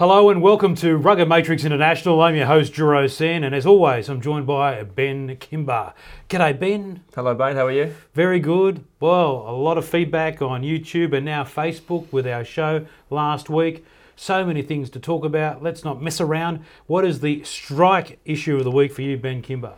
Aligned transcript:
Hello 0.00 0.30
and 0.30 0.40
welcome 0.40 0.74
to 0.76 0.96
Rugged 0.96 1.28
Matrix 1.28 1.62
International. 1.62 2.22
I'm 2.22 2.34
your 2.34 2.46
host, 2.46 2.72
Juro 2.72 3.06
Sen, 3.10 3.44
and 3.44 3.54
as 3.54 3.66
always, 3.66 4.08
I'm 4.08 4.22
joined 4.22 4.46
by 4.46 4.82
Ben 4.82 5.36
Kimber. 5.36 5.92
G'day, 6.30 6.58
Ben. 6.58 7.02
Hello, 7.14 7.34
Ben. 7.34 7.54
How 7.54 7.66
are 7.66 7.70
you? 7.70 7.94
Very 8.14 8.40
good. 8.40 8.82
Well, 8.98 9.44
a 9.46 9.52
lot 9.52 9.76
of 9.76 9.86
feedback 9.86 10.40
on 10.40 10.62
YouTube 10.62 11.12
and 11.12 11.26
now 11.26 11.44
Facebook 11.44 12.10
with 12.10 12.26
our 12.26 12.46
show 12.46 12.86
last 13.10 13.50
week. 13.50 13.84
So 14.16 14.42
many 14.42 14.62
things 14.62 14.88
to 14.88 15.00
talk 15.00 15.22
about. 15.22 15.62
Let's 15.62 15.84
not 15.84 16.00
mess 16.00 16.18
around. 16.18 16.64
What 16.86 17.04
is 17.04 17.20
the 17.20 17.44
strike 17.44 18.20
issue 18.24 18.56
of 18.56 18.64
the 18.64 18.70
week 18.70 18.94
for 18.94 19.02
you, 19.02 19.18
Ben 19.18 19.42
Kimber? 19.42 19.74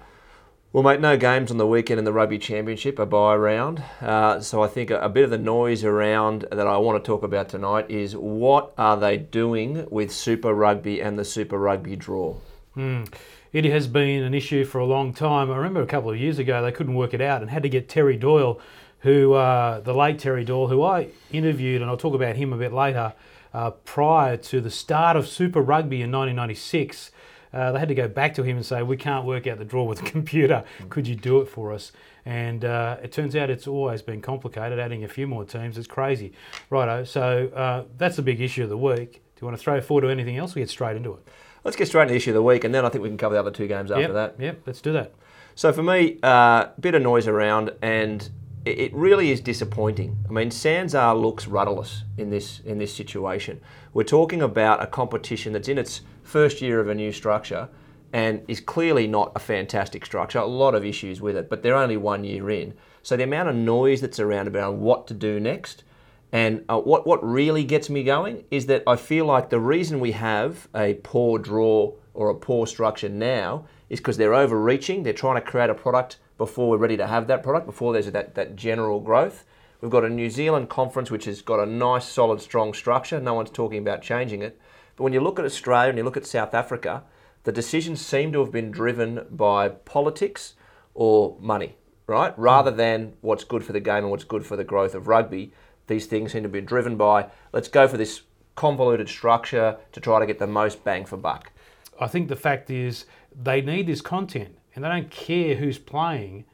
Well, 0.73 0.83
mate, 0.83 1.01
no 1.01 1.19
games 1.19 1.51
on 1.51 1.59
the 1.59 1.67
weekend 1.67 1.99
in 1.99 2.07
the 2.07 2.15
Rugby 2.15 2.39
Championship, 2.39 2.99
a 2.99 3.05
bye 3.05 3.37
round. 3.37 3.83
Uh, 4.01 4.41
so 4.41 4.63
I 4.63 4.69
think 4.69 4.91
a, 4.91 4.99
a, 5.01 5.09
bit 5.11 5.25
of 5.25 5.29
the 5.29 5.37
noise 5.37 5.85
around 5.85 6.47
that 6.51 6.67
I 6.67 6.79
want 6.79 7.05
to 7.05 7.07
talk 7.07 7.23
about 7.23 7.51
tonight 7.51 7.91
is 7.91 8.17
what 8.17 8.73
are 8.79 8.97
they 8.97 9.19
doing 9.19 9.87
with 9.91 10.11
Super 10.11 10.55
Rugby 10.55 11.03
and 11.03 11.19
the 11.19 11.27
Super 11.27 11.59
Rugby 11.59 11.95
draw? 11.95 12.37
Mm. 12.75 13.13
It 13.53 13.67
has 13.67 13.87
been 13.87 14.23
an 14.23 14.33
issue 14.33 14.65
for 14.65 14.79
a 14.79 14.87
long 14.87 15.13
time. 15.13 15.51
I 15.51 15.57
remember 15.57 15.83
a 15.83 15.87
couple 15.87 16.11
of 16.11 16.17
years 16.17 16.39
ago 16.39 16.63
they 16.63 16.73
couldn't 16.73 16.95
work 16.95 17.13
it 17.13 17.21
out 17.21 17.43
and 17.43 17.51
had 17.51 17.65
to 17.65 17.69
get 17.69 17.91
Terry 17.91 18.17
Doyle, 18.17 18.59
who 19.01 19.35
uh, 19.35 19.81
the 19.81 19.93
late 19.93 20.19
Terry 20.19 20.43
Doyle, 20.43 20.69
who 20.69 20.83
I 20.83 21.09
interviewed, 21.31 21.83
and 21.83 21.91
I'll 21.91 21.99
talk 21.99 22.15
about 22.15 22.37
him 22.37 22.51
a 22.55 22.57
bit 22.57 22.73
later, 22.73 23.13
uh, 23.53 23.73
prior 23.73 24.39
to 24.39 24.63
the 24.63 24.71
start 24.71 25.19
of 25.19 25.29
Super 25.29 25.61
Rugby 25.61 26.01
in 26.01 26.11
1996 26.11 27.11
uh, 27.53 27.73
they 27.73 27.79
had 27.79 27.89
to 27.89 27.95
go 27.95 28.09
back 28.09 28.35
to 28.35 28.43
him 28.43 28.57
and 28.57 28.65
say, 28.65 28.83
"We 28.83 28.97
can't 28.97 29.25
work 29.25 29.47
out 29.47 29.59
the 29.59 29.65
draw 29.65 29.85
with 29.85 30.01
the 30.01 30.11
computer. 30.11 30.65
Could 30.89 31.07
you 31.07 31.15
do 31.15 31.41
it 31.41 31.47
for 31.47 31.73
us?" 31.73 31.93
And 32.25 32.65
uh, 32.65 32.99
it 33.03 33.13
turns 33.13 33.35
out 33.35 33.51
it's 33.51 33.67
always 33.67 34.03
been 34.03 34.21
complicated. 34.21 34.79
Adding 34.79 35.05
a 35.05 35.09
few 35.09 35.27
more 35.27 35.45
teams 35.45 35.77
is 35.77 35.87
crazy, 35.87 36.33
righto. 36.71 37.05
So 37.05 37.49
uh, 37.49 37.85
that's 37.99 38.17
the 38.17 38.23
big 38.23 38.41
issue 38.41 38.63
of 38.63 38.69
the 38.69 38.79
week. 38.79 39.13
Do 39.13 39.21
you 39.41 39.47
want 39.47 39.57
to 39.57 39.63
throw 39.63 39.81
forward 39.81 40.03
to 40.03 40.09
anything 40.09 40.37
else? 40.37 40.55
We 40.55 40.63
get 40.63 40.71
straight 40.71 40.97
into 40.97 41.13
it. 41.15 41.29
Let's 41.65 41.77
get 41.77 41.89
straight 41.89 42.03
into 42.03 42.13
the 42.13 42.17
issue 42.17 42.31
of 42.31 42.35
the 42.35 42.43
week, 42.43 42.65
and 42.65 42.75
then 42.75 42.85
I 42.85 42.89
think 42.89 43.03
we 43.03 43.09
can 43.09 43.19
cover 43.19 43.35
the 43.35 43.41
other 43.41 43.51
two 43.51 43.69
games 43.69 43.91
after 43.91 44.03
yep, 44.03 44.13
that. 44.13 44.35
Yep, 44.39 44.63
let's 44.67 44.81
do 44.81 44.93
that. 44.93 45.15
So 45.55 45.73
for 45.73 45.83
me, 45.83 46.19
a 46.23 46.27
uh, 46.27 46.71
bit 46.81 46.95
of 46.95 47.03
noise 47.03 47.29
around, 47.29 47.73
and 47.83 48.29
it 48.65 48.95
really 48.95 49.31
is 49.31 49.41
disappointing. 49.41 50.17
I 50.29 50.33
mean, 50.33 50.51
SANZAAR 50.51 51.21
looks 51.21 51.47
rudderless 51.47 52.05
in 52.17 52.31
this 52.31 52.61
in 52.61 52.79
this 52.79 52.95
situation. 52.95 53.61
We're 53.93 54.05
talking 54.05 54.43
about 54.43 54.83
a 54.83 54.87
competition 54.87 55.53
that's 55.53 55.69
in 55.69 55.79
its 55.79 56.03
first 56.23 56.61
year 56.61 56.81
of 56.81 56.89
a 56.89 56.95
new 56.95 57.13
structure 57.13 57.69
and 58.13 58.43
is 58.47 58.61
clearly 58.61 59.07
not 59.07 59.33
a 59.35 59.39
fantastic 59.39 60.05
structure. 60.05 60.39
A 60.39 60.47
lot 60.47 60.75
of 60.75 60.85
issues 60.85 61.21
with 61.21 61.37
it, 61.37 61.49
but 61.49 61.63
they're 61.63 61.77
only 61.77 61.97
one 61.97 62.25
year 62.25 62.51
in. 62.51 62.75
So 63.03 63.17
the 63.17 63.25
amount 63.25 63.49
of 63.49 63.55
noise 63.55 64.01
that's 64.01 64.21
around 64.21 64.49
about 64.49 64.75
what 64.75 65.07
to 65.09 65.15
do 65.15 65.41
next, 65.41 65.83
and 66.31 66.65
uh, 66.69 66.79
what 66.79 67.07
what 67.07 67.23
really 67.23 67.65
gets 67.65 67.91
me 67.91 68.05
going 68.05 68.45
is 68.51 68.67
that 68.67 68.83
I 68.87 68.97
feel 68.97 69.27
like 69.27 69.51
the 69.51 69.61
reason 69.61 70.01
we 70.01 70.13
have 70.13 70.69
a 70.75 70.95
poor 70.95 71.39
draw 71.39 71.93
or 72.15 72.31
a 72.31 72.35
poor 72.35 72.67
structure 72.67 73.09
now 73.09 73.67
is 73.91 74.01
because 74.01 74.17
they're 74.17 74.35
overreaching. 74.35 75.03
They're 75.03 75.13
trying 75.13 75.37
to 75.37 75.47
create 75.47 75.71
a 75.71 75.75
product 75.75 76.19
before 76.39 76.71
we're 76.71 76.77
ready 76.79 76.97
to 76.97 77.07
have 77.07 77.27
that 77.27 77.43
product, 77.43 77.67
before 77.67 77.93
there's 77.93 78.11
that, 78.11 78.35
that 78.35 78.57
general 78.57 79.01
growth. 79.01 79.45
We've 79.81 79.91
got 79.91 80.05
a 80.05 80.09
New 80.09 80.31
Zealand 80.31 80.69
conference 80.69 81.11
which 81.11 81.25
has 81.27 81.43
got 81.43 81.61
a 81.61 81.67
nice, 81.67 82.07
solid, 82.07 82.41
strong 82.41 82.73
structure. 82.73 83.21
No 83.21 83.35
one's 83.35 83.51
talking 83.51 83.79
about 83.79 84.01
changing 84.01 84.43
it. 84.43 84.59
When 85.03 85.13
you 85.13 85.21
look 85.21 85.41
at 85.41 85.45
Australia 85.45 85.89
and 85.89 85.99
you 85.99 86.05
look 86.05 86.17
at 86.17 86.27
South 86.27 86.55
Africa, 86.55 87.03
the 87.43 87.51
decisions 87.51 88.01
seem 88.01 88.33
to 88.33 88.39
have 88.39 88.53
been 88.53 88.71
driven 88.71 89.27
by 89.33 89.69
politics 89.69 90.55
or 90.95 91.37
money, 91.41 91.75
right? 92.07 92.33
Hmm. 92.33 92.41
Rather 92.41 92.71
than 92.71 93.15
what's 93.21 93.43
good 93.43 93.65
for 93.65 93.73
the 93.73 93.81
game 93.81 94.05
and 94.05 94.11
what's 94.13 94.23
good 94.23 94.47
for 94.47 94.57
the 94.57 94.63
growth 94.63 94.95
of 94.95 95.09
rugby. 95.09 95.53
These 95.89 96.07
things 96.07 96.31
seem 96.31 96.45
to 96.45 96.49
be 96.49 96.61
driven 96.61 96.97
by 96.97 97.27
let's 97.53 97.67
go 97.67 97.89
for 97.89 97.97
this 97.97 98.23
convoluted 98.55 99.09
structure 99.09 99.77
to 99.91 100.01
try 100.01 100.21
to 100.21 100.27
get 100.27 100.39
the 100.39 100.47
most 100.47 100.85
bang 100.85 101.05
for 101.05 101.17
buck. 101.17 101.51
I 101.99 102.07
think 102.07 102.29
the 102.29 102.37
fact 102.37 102.71
is 102.71 103.07
they 103.35 103.61
need 103.61 103.89
this 103.89 104.03
content 104.03 104.57
and 104.77 104.85
they 104.85 104.89
don't 104.89 105.11
care 105.11 105.57
who's 105.57 105.79
playing. 105.79 106.45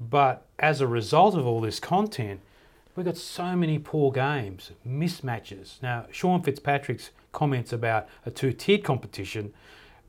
But 0.00 0.44
as 0.58 0.80
a 0.80 0.88
result 0.88 1.36
of 1.36 1.46
all 1.46 1.60
this 1.60 1.78
content, 1.78 2.40
we've 2.94 3.06
got 3.06 3.16
so 3.16 3.56
many 3.56 3.78
poor 3.78 4.12
games, 4.12 4.70
mismatches. 4.86 5.82
Now, 5.82 6.06
Sean 6.10 6.42
Fitzpatrick's 6.42 7.10
comments 7.32 7.72
about 7.72 8.08
a 8.24 8.30
two 8.30 8.52
tiered 8.52 8.84
competition 8.84 9.52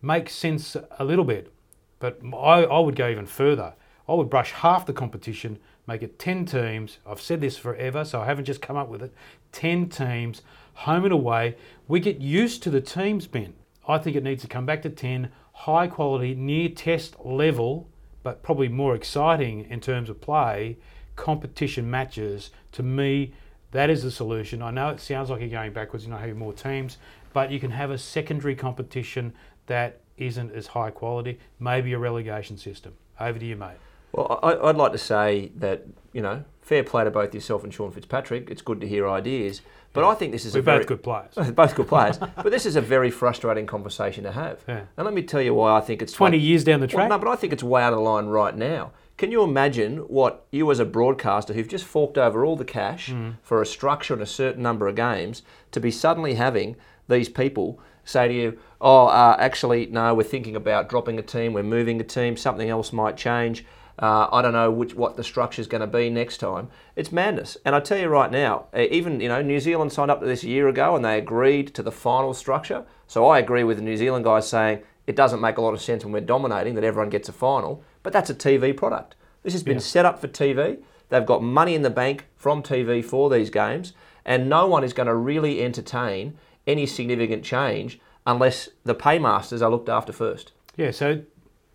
make 0.02 0.30
sense 0.30 0.78
a 1.00 1.04
little 1.04 1.26
bit, 1.26 1.52
but 2.00 2.20
I, 2.34 2.64
I 2.64 2.80
would 2.80 2.96
go 2.96 3.10
even 3.10 3.26
further. 3.26 3.74
I 4.08 4.14
would 4.14 4.30
brush 4.30 4.52
half 4.52 4.86
the 4.86 4.94
competition, 4.94 5.58
make 5.88 6.04
it 6.04 6.20
10 6.20 6.46
teams. 6.46 7.00
I've 7.08 7.22
said 7.22 7.42
this 7.42 7.58
forever, 7.58 8.06
so 8.06 8.22
I 8.22 8.26
haven't 8.26 8.46
just 8.46 8.62
come 8.62 8.78
up 8.78 8.88
with 8.88 9.02
it. 9.02 9.14
10 9.54 9.90
teams, 9.90 10.44
home 10.74 11.06
and 11.06 11.14
away. 11.14 11.56
We 11.88 12.00
get 12.00 12.22
used 12.22 12.62
to 12.64 12.70
the 12.70 12.82
teams, 12.82 13.26
Ben. 13.26 13.56
I 13.88 13.98
think 13.98 14.16
it 14.16 14.24
needs 14.24 14.44
to 14.44 14.48
come 14.48 14.66
back 14.66 14.84
to 14.84 14.90
10, 14.90 15.32
high 15.54 15.88
quality, 15.88 16.36
near 16.36 16.70
test 16.70 17.16
level, 17.24 17.90
but 18.22 18.44
probably 18.44 18.68
more 18.68 18.96
exciting 18.96 19.66
in 19.70 19.80
terms 19.80 20.10
of 20.10 20.22
play, 20.22 20.78
competition 21.16 21.90
matches. 21.90 22.52
To 22.74 22.84
me, 22.84 23.34
that 23.72 23.90
is 23.90 24.04
the 24.04 24.12
solution. 24.12 24.62
I 24.62 24.72
know 24.72 24.90
it 24.90 25.00
sounds 25.00 25.30
like 25.30 25.42
you're 25.42 25.50
going 25.50 25.74
backwards, 25.74 26.06
you're 26.06 26.12
not 26.12 26.22
having 26.22 26.38
more 26.38 26.54
teams, 26.54 26.98
but 27.34 27.52
you 27.52 27.60
can 27.60 27.72
have 27.72 27.92
a 27.92 27.98
secondary 27.98 28.56
competition 28.56 29.34
that 29.68 30.00
isn't 30.18 30.52
as 30.54 30.68
high 30.68 30.92
quality, 30.92 31.40
maybe 31.60 31.94
a 31.94 32.00
relegation 32.00 32.58
system. 32.58 32.94
Over 33.20 33.40
to 33.40 33.46
you, 33.46 33.56
mate. 33.56 33.78
Well, 34.12 34.40
I'd 34.44 34.78
like 34.78 34.94
to 34.94 34.98
say 34.98 35.52
that, 35.58 35.86
you 36.14 36.22
know, 36.22 36.46
fair 36.62 36.84
play 36.84 37.04
to 37.04 37.12
both 37.12 37.34
yourself 37.34 37.64
and 37.64 37.74
Sean 37.74 37.92
Fitzpatrick. 37.92 38.50
It's 38.50 38.62
good 38.62 38.80
to 38.82 38.88
hear 38.88 39.10
ideas. 39.10 39.62
But 39.92 40.02
yeah. 40.02 40.08
I 40.08 40.16
think 40.16 40.32
this 40.32 40.46
is 40.46 40.54
We're 40.54 40.62
a 40.62 40.64
both 40.64 40.74
very, 40.74 40.86
good 40.86 41.04
players. 41.04 41.52
both 41.54 41.76
good 41.76 41.88
players. 41.88 42.18
but 42.36 42.50
this 42.50 42.66
is 42.66 42.76
a 42.76 42.82
very 42.82 43.12
frustrating 43.12 43.66
conversation 43.66 44.24
to 44.24 44.32
have. 44.32 44.64
Yeah. 44.68 44.82
And 44.98 45.06
let 45.06 45.14
me 45.14 45.22
tell 45.22 45.42
you 45.42 45.54
why 45.54 45.78
I 45.78 45.82
think 45.82 46.02
it's 46.02 46.14
20 46.14 46.38
years 46.38 46.64
down 46.64 46.80
the 46.80 46.88
track. 46.88 47.10
Well, 47.10 47.20
no, 47.20 47.26
but 47.26 47.32
I 47.32 47.36
think 47.36 47.54
it's 47.54 47.64
way 47.64 47.84
out 47.84 47.94
of 47.94 48.00
line 48.00 48.28
right 48.28 48.56
now. 48.56 48.92
Can 49.18 49.32
you 49.32 49.44
imagine 49.44 50.00
what 50.00 50.46
you, 50.52 50.70
as 50.72 50.80
a 50.80 50.86
broadcaster 50.86 51.54
who've 51.54 51.68
just 51.68 51.86
forked 51.86 52.18
over 52.18 52.44
all 52.44 52.58
the 52.58 52.66
cash 52.66 53.10
mm. 53.10 53.36
for 53.42 53.62
a 53.62 53.66
structure 53.66 54.14
and 54.14 54.22
a 54.22 54.26
certain 54.26 54.62
number 54.62 54.88
of 54.90 54.96
games, 54.96 55.42
to 55.72 55.80
be 55.80 55.90
suddenly 55.90 56.34
having 56.34 56.76
these 57.08 57.30
people 57.30 57.80
say 58.04 58.28
to 58.28 58.34
you, 58.34 58.60
"Oh, 58.82 59.08
uh, 59.08 59.38
actually, 59.40 59.86
no, 59.86 60.14
we're 60.14 60.24
thinking 60.24 60.56
about 60.56 60.90
dropping 60.90 61.18
a 61.18 61.22
team, 61.22 61.54
we're 61.54 61.64
moving 61.64 62.02
a 62.02 62.04
team, 62.04 62.36
something 62.36 62.70
else 62.70 62.92
might 62.92 63.16
change." 63.16 63.66
Uh, 63.98 64.28
I 64.30 64.42
don't 64.42 64.52
know 64.52 64.70
which 64.70 64.94
what 64.94 65.16
the 65.16 65.24
structure 65.24 65.62
is 65.62 65.68
going 65.68 65.80
to 65.80 65.88
be 65.88 66.10
next 66.10 66.40
time. 66.40 66.68
It's 66.98 67.14
madness. 67.14 67.56
And 67.64 67.74
I 67.74 67.80
tell 67.80 67.98
you 67.98 68.10
right 68.10 68.30
now, 68.30 68.66
even 68.76 69.22
you 69.22 69.30
know 69.30 69.42
New 69.42 69.62
Zealand 69.62 69.94
signed 69.94 70.12
up 70.12 70.20
to 70.20 70.26
this 70.26 70.44
a 70.44 70.50
year 70.50 70.68
ago 70.68 70.96
and 70.96 71.06
they 71.06 71.18
agreed 71.18 71.74
to 71.76 71.84
the 71.84 71.92
final 71.92 72.34
structure. 72.34 72.86
So 73.08 73.26
I 73.28 73.40
agree 73.40 73.64
with 73.64 73.78
the 73.78 73.84
New 73.84 73.96
Zealand 73.96 74.26
guys 74.26 74.50
saying 74.50 74.82
it 75.08 75.16
doesn't 75.16 75.40
make 75.40 75.58
a 75.58 75.62
lot 75.62 75.74
of 75.74 75.82
sense 75.82 76.04
when 76.04 76.12
we're 76.12 76.20
dominating 76.20 76.76
that 76.76 76.84
everyone 76.84 77.10
gets 77.10 77.30
a 77.30 77.34
final. 77.34 77.84
But 78.06 78.14
that's 78.14 78.30
a 78.30 78.36
TV 78.36 78.78
product. 78.78 79.16
This 79.42 79.54
has 79.54 79.64
been 79.64 79.78
yeah. 79.78 79.80
set 79.80 80.06
up 80.06 80.22
for 80.22 80.28
TV. 80.28 80.78
They've 81.10 81.26
got 81.26 81.42
money 81.42 81.74
in 81.74 81.82
the 81.82 81.90
bank 81.90 82.26
from 82.36 82.62
TV 82.62 83.04
for 83.04 83.32
these 83.32 83.50
games, 83.50 83.94
and 84.24 84.48
no 84.48 84.68
one 84.68 84.84
is 84.84 84.94
going 84.94 85.08
to 85.08 85.16
really 85.16 85.64
entertain 85.64 86.38
any 86.68 86.86
significant 86.86 87.44
change 87.44 88.00
unless 88.28 88.70
the 88.84 88.94
paymasters 88.94 89.64
are 89.64 89.72
looked 89.72 89.90
after 89.90 90.14
first. 90.14 90.52
Yeah, 90.78 90.92
so 90.92 91.24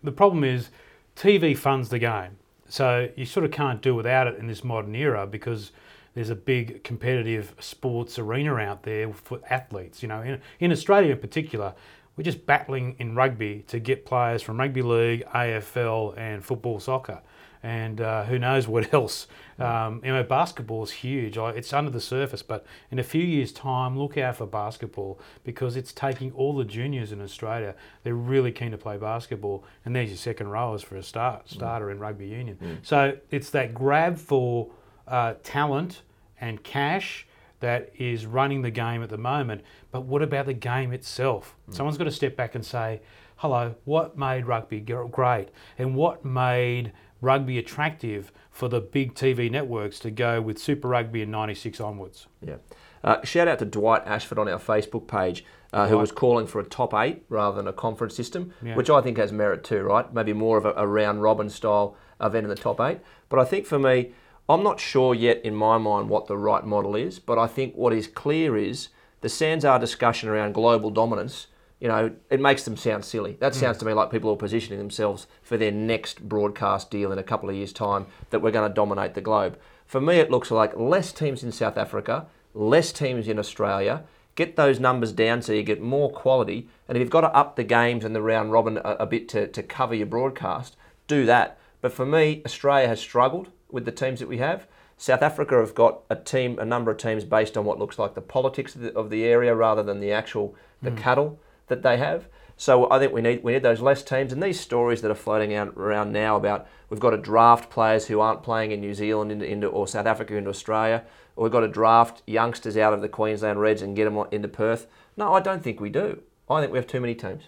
the 0.01 0.13
problem 0.13 0.45
is 0.45 0.69
TV 1.17 1.55
funds 1.57 1.89
the 1.89 1.99
game. 1.99 2.37
So 2.69 3.09
you 3.17 3.25
sort 3.25 3.45
of 3.45 3.51
can't 3.51 3.81
do 3.81 3.93
without 3.93 4.27
it 4.27 4.39
in 4.39 4.47
this 4.47 4.63
modern 4.63 4.95
era 4.95 5.27
because 5.27 5.73
there's 6.13 6.29
a 6.29 6.35
big 6.35 6.81
competitive 6.85 7.55
sports 7.59 8.17
arena 8.17 8.55
out 8.55 8.83
there 8.83 9.11
for 9.11 9.41
athletes. 9.49 10.01
You 10.01 10.07
know, 10.07 10.21
in, 10.21 10.41
in 10.61 10.71
Australia 10.71 11.11
in 11.11 11.19
particular, 11.19 11.73
we're 12.21 12.25
just 12.25 12.45
battling 12.45 12.95
in 12.99 13.15
rugby 13.15 13.63
to 13.65 13.79
get 13.79 14.05
players 14.05 14.43
from 14.43 14.59
rugby 14.59 14.83
league, 14.83 15.25
AFL, 15.33 16.15
and 16.15 16.45
football 16.45 16.79
soccer. 16.79 17.19
And 17.63 17.99
uh, 17.99 18.25
who 18.25 18.37
knows 18.37 18.67
what 18.67 18.93
else? 18.93 19.25
Um, 19.57 20.01
you 20.05 20.13
know, 20.13 20.21
basketball 20.21 20.83
is 20.83 20.91
huge. 20.91 21.35
It's 21.35 21.73
under 21.73 21.89
the 21.89 21.99
surface, 21.99 22.43
but 22.43 22.63
in 22.91 22.99
a 22.99 23.03
few 23.03 23.23
years' 23.23 23.51
time, 23.51 23.97
look 23.97 24.19
out 24.19 24.35
for 24.35 24.45
basketball 24.45 25.19
because 25.43 25.75
it's 25.75 25.91
taking 25.91 26.31
all 26.33 26.55
the 26.55 26.63
juniors 26.63 27.11
in 27.11 27.21
Australia. 27.21 27.73
They're 28.03 28.13
really 28.13 28.51
keen 28.51 28.69
to 28.69 28.77
play 28.77 28.97
basketball, 28.97 29.63
and 29.83 29.95
there's 29.95 30.09
your 30.09 30.17
second 30.17 30.49
rowers 30.49 30.83
for 30.83 30.97
a 30.97 31.03
start 31.03 31.49
starter 31.49 31.87
mm. 31.87 31.93
in 31.93 31.99
rugby 31.99 32.27
union. 32.27 32.59
Mm. 32.61 32.77
So 32.83 33.17
it's 33.31 33.49
that 33.49 33.73
grab 33.73 34.19
for 34.19 34.69
uh, 35.07 35.33
talent 35.41 36.03
and 36.39 36.61
cash 36.61 37.25
that 37.61 37.91
is 37.97 38.25
running 38.25 38.61
the 38.61 38.71
game 38.71 39.01
at 39.01 39.09
the 39.09 39.17
moment. 39.17 39.61
But 39.91 40.05
what 40.05 40.21
about 40.21 40.45
the 40.45 40.53
game 40.53 40.91
itself? 40.91 41.55
Mm. 41.69 41.75
Someone's 41.75 41.97
got 41.97 42.03
to 42.05 42.11
step 42.11 42.35
back 42.35 42.55
and 42.55 42.65
say, 42.65 43.01
hello, 43.37 43.75
what 43.85 44.17
made 44.17 44.45
rugby 44.45 44.79
great? 44.79 45.49
And 45.77 45.95
what 45.95 46.25
made 46.25 46.91
rugby 47.21 47.57
attractive 47.57 48.31
for 48.49 48.67
the 48.67 48.81
big 48.81 49.13
TV 49.13 49.49
networks 49.49 49.99
to 49.99 50.11
go 50.11 50.41
with 50.41 50.59
Super 50.59 50.89
Rugby 50.89 51.21
in 51.21 51.31
96 51.31 51.79
onwards? 51.79 52.27
Yeah. 52.45 52.57
Uh, 53.03 53.23
shout 53.23 53.47
out 53.47 53.59
to 53.59 53.65
Dwight 53.65 54.03
Ashford 54.05 54.37
on 54.37 54.47
our 54.47 54.59
Facebook 54.59 55.07
page, 55.07 55.43
uh, 55.73 55.87
who 55.87 55.97
was 55.97 56.11
calling 56.11 56.45
for 56.45 56.59
a 56.59 56.63
top 56.63 56.93
eight 56.93 57.23
rather 57.29 57.57
than 57.57 57.67
a 57.67 57.73
conference 57.73 58.15
system, 58.15 58.53
yeah. 58.61 58.75
which 58.75 58.89
I 58.89 59.01
think 59.01 59.17
has 59.17 59.31
merit 59.31 59.63
too, 59.63 59.81
right? 59.81 60.11
Maybe 60.13 60.33
more 60.33 60.57
of 60.57 60.65
a, 60.65 60.73
a 60.73 60.85
round 60.85 61.21
robin 61.21 61.49
style 61.49 61.95
event 62.19 62.43
in 62.43 62.49
the 62.49 62.55
top 62.55 62.79
eight. 62.79 62.99
But 63.29 63.39
I 63.39 63.45
think 63.45 63.65
for 63.65 63.79
me, 63.79 64.11
I'm 64.49 64.63
not 64.63 64.79
sure 64.79 65.15
yet 65.15 65.41
in 65.43 65.55
my 65.55 65.77
mind 65.77 66.09
what 66.09 66.27
the 66.27 66.37
right 66.37 66.65
model 66.65 66.95
is, 66.95 67.19
but 67.19 67.37
I 67.37 67.47
think 67.47 67.75
what 67.75 67.93
is 67.93 68.07
clear 68.07 68.57
is 68.57 68.89
the 69.21 69.27
Sanzar 69.27 69.79
discussion 69.79 70.29
around 70.29 70.53
global 70.53 70.89
dominance, 70.89 71.47
you 71.79 71.87
know, 71.87 72.11
it 72.29 72.39
makes 72.39 72.63
them 72.63 72.77
sound 72.77 73.05
silly. 73.05 73.37
That 73.39 73.55
sounds 73.55 73.77
to 73.79 73.85
me 73.85 73.93
like 73.93 74.11
people 74.11 74.29
are 74.31 74.35
positioning 74.35 74.77
themselves 74.77 75.25
for 75.41 75.57
their 75.57 75.71
next 75.71 76.27
broadcast 76.27 76.91
deal 76.91 77.11
in 77.11 77.17
a 77.17 77.23
couple 77.23 77.49
of 77.49 77.55
years' 77.55 77.73
time 77.73 78.05
that 78.29 78.39
we're 78.41 78.51
going 78.51 78.69
to 78.69 78.73
dominate 78.73 79.15
the 79.15 79.21
globe. 79.21 79.57
For 79.85 79.99
me, 79.99 80.17
it 80.17 80.29
looks 80.29 80.51
like 80.51 80.77
less 80.77 81.11
teams 81.11 81.43
in 81.43 81.51
South 81.51 81.77
Africa, 81.77 82.27
less 82.53 82.91
teams 82.91 83.27
in 83.27 83.39
Australia. 83.39 84.03
Get 84.35 84.55
those 84.55 84.79
numbers 84.79 85.11
down 85.11 85.41
so 85.41 85.53
you 85.53 85.63
get 85.63 85.81
more 85.81 86.11
quality. 86.11 86.69
And 86.87 86.95
if 86.95 87.01
you've 87.01 87.09
got 87.09 87.21
to 87.21 87.35
up 87.35 87.55
the 87.55 87.63
games 87.63 88.05
and 88.05 88.15
the 88.15 88.21
round 88.21 88.51
robin 88.51 88.77
a, 88.77 88.97
a 88.99 89.05
bit 89.05 89.27
to, 89.29 89.47
to 89.47 89.63
cover 89.63 89.95
your 89.95 90.05
broadcast, 90.05 90.75
do 91.07 91.25
that. 91.25 91.59
But 91.81 91.93
for 91.93 92.05
me, 92.05 92.43
Australia 92.45 92.87
has 92.87 92.99
struggled 92.99 93.49
with 93.71 93.85
the 93.85 93.91
teams 93.91 94.19
that 94.19 94.27
we 94.27 94.37
have. 94.37 94.67
South 94.97 95.21
Africa 95.21 95.55
have 95.59 95.73
got 95.73 96.01
a 96.09 96.15
team, 96.15 96.59
a 96.59 96.65
number 96.65 96.91
of 96.91 96.97
teams 96.97 97.23
based 97.23 97.57
on 97.57 97.65
what 97.65 97.79
looks 97.79 97.97
like 97.97 98.13
the 98.13 98.21
politics 98.21 98.75
of 98.75 98.81
the, 98.81 98.95
of 98.95 99.09
the 99.09 99.23
area 99.23 99.55
rather 99.55 99.81
than 99.81 99.99
the 99.99 100.11
actual 100.11 100.55
the 100.81 100.91
hmm. 100.91 100.97
cattle 100.97 101.39
that 101.67 101.81
they 101.81 101.97
have. 101.97 102.27
So 102.57 102.91
I 102.91 102.99
think 102.99 103.11
we 103.11 103.21
need 103.21 103.43
we 103.43 103.53
need 103.53 103.63
those 103.63 103.81
less 103.81 104.03
teams 104.03 104.31
and 104.31 104.43
these 104.43 104.59
stories 104.59 105.01
that 105.01 105.09
are 105.09 105.15
floating 105.15 105.55
out 105.55 105.69
around 105.69 106.11
now 106.11 106.35
about 106.35 106.67
we've 106.89 106.99
got 106.99 107.09
to 107.09 107.17
draft 107.17 107.71
players 107.71 108.05
who 108.05 108.19
aren't 108.19 108.43
playing 108.43 108.71
in 108.71 108.79
New 108.79 108.93
Zealand 108.93 109.31
into, 109.31 109.45
into 109.45 109.67
or 109.67 109.87
South 109.87 110.05
Africa 110.05 110.35
into 110.35 110.51
Australia, 110.51 111.03
or 111.35 111.43
we've 111.43 111.51
got 111.51 111.61
to 111.61 111.67
draft 111.67 112.21
youngsters 112.27 112.77
out 112.77 112.93
of 112.93 113.01
the 113.01 113.09
Queensland 113.09 113.59
Reds 113.59 113.81
and 113.81 113.95
get 113.95 114.05
them 114.05 114.23
into 114.29 114.47
Perth. 114.47 114.85
No, 115.17 115.33
I 115.33 115.39
don't 115.39 115.63
think 115.63 115.79
we 115.79 115.89
do. 115.89 116.21
I 116.49 116.61
think 116.61 116.71
we 116.71 116.77
have 116.77 116.87
too 116.87 117.01
many 117.01 117.15
teams. 117.15 117.45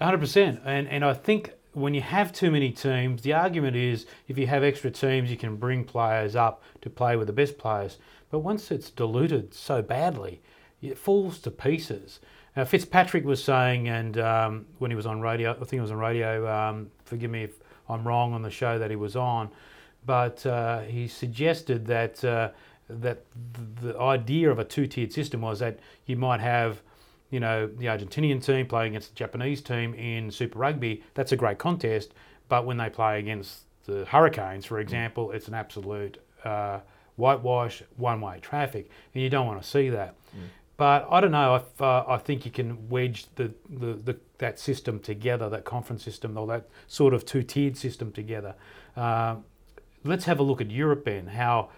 100%. 0.00 0.60
And, 0.64 0.88
and 0.88 1.04
I 1.04 1.14
think 1.14 1.52
when 1.74 1.92
you 1.92 2.00
have 2.00 2.32
too 2.32 2.50
many 2.50 2.70
teams, 2.70 3.22
the 3.22 3.32
argument 3.32 3.76
is 3.76 4.06
if 4.28 4.38
you 4.38 4.46
have 4.46 4.62
extra 4.62 4.90
teams, 4.90 5.30
you 5.30 5.36
can 5.36 5.56
bring 5.56 5.84
players 5.84 6.36
up 6.36 6.62
to 6.82 6.88
play 6.88 7.16
with 7.16 7.26
the 7.26 7.32
best 7.32 7.58
players. 7.58 7.98
But 8.30 8.40
once 8.40 8.70
it's 8.70 8.90
diluted 8.90 9.54
so 9.54 9.82
badly, 9.82 10.40
it 10.80 10.96
falls 10.96 11.38
to 11.40 11.50
pieces. 11.50 12.20
Now, 12.56 12.64
Fitzpatrick 12.64 13.24
was 13.24 13.42
saying, 13.42 13.88
and 13.88 14.16
um, 14.18 14.66
when 14.78 14.90
he 14.90 14.94
was 14.94 15.06
on 15.06 15.20
radio, 15.20 15.50
I 15.50 15.64
think 15.64 15.74
it 15.74 15.80
was 15.80 15.90
on 15.90 15.98
radio, 15.98 16.48
um, 16.48 16.90
forgive 17.04 17.30
me 17.30 17.44
if 17.44 17.54
I'm 17.88 18.06
wrong 18.06 18.32
on 18.32 18.42
the 18.42 18.50
show 18.50 18.78
that 18.78 18.90
he 18.90 18.96
was 18.96 19.16
on, 19.16 19.50
but 20.06 20.44
uh, 20.46 20.80
he 20.80 21.08
suggested 21.08 21.86
that, 21.86 22.24
uh, 22.24 22.50
that 22.88 23.24
the 23.80 23.98
idea 23.98 24.50
of 24.50 24.58
a 24.58 24.64
two 24.64 24.86
tiered 24.86 25.12
system 25.12 25.40
was 25.40 25.58
that 25.58 25.80
you 26.06 26.16
might 26.16 26.40
have 26.40 26.82
you 27.34 27.40
know, 27.40 27.66
the 27.66 27.86
Argentinian 27.86 28.40
team 28.40 28.64
playing 28.64 28.92
against 28.92 29.08
the 29.08 29.16
Japanese 29.16 29.60
team 29.60 29.92
in 29.94 30.30
Super 30.30 30.60
Rugby, 30.60 31.02
that's 31.14 31.32
a 31.32 31.36
great 31.36 31.58
contest. 31.58 32.14
But 32.48 32.64
when 32.64 32.76
they 32.76 32.88
play 32.88 33.18
against 33.18 33.62
the 33.86 34.04
Hurricanes, 34.04 34.64
for 34.64 34.78
example, 34.78 35.32
it's 35.32 35.48
an 35.48 35.54
absolute 35.54 36.18
uh, 36.44 36.78
whitewash, 37.16 37.82
one 37.96 38.20
way 38.20 38.38
traffic, 38.40 38.88
and 39.12 39.20
you 39.24 39.28
don't 39.28 39.48
want 39.48 39.60
to 39.60 39.68
see 39.68 39.88
that. 39.88 40.14
But 40.76 41.08
I 41.10 41.20
don't 41.20 41.32
know. 41.32 41.56
If, 41.56 41.82
uh, 41.82 42.04
I 42.06 42.18
think 42.18 42.44
you 42.44 42.52
can 42.52 42.88
wedge 42.88 43.26
the, 43.34 43.52
the, 43.68 43.94
the, 43.94 44.16
that 44.38 44.60
system 44.60 45.00
together, 45.00 45.48
that 45.48 45.64
conference 45.64 46.04
system, 46.04 46.38
or 46.38 46.46
that 46.46 46.68
sort 46.86 47.14
of 47.14 47.26
two 47.26 47.42
tiered 47.42 47.76
system 47.76 48.12
together. 48.12 48.54
Uh, 48.96 49.36
let's 50.04 50.26
have 50.26 50.38
a 50.38 50.44
look 50.44 50.60
at 50.60 50.70
Europe 50.70 51.04
then. 51.04 51.26
How 51.26 51.70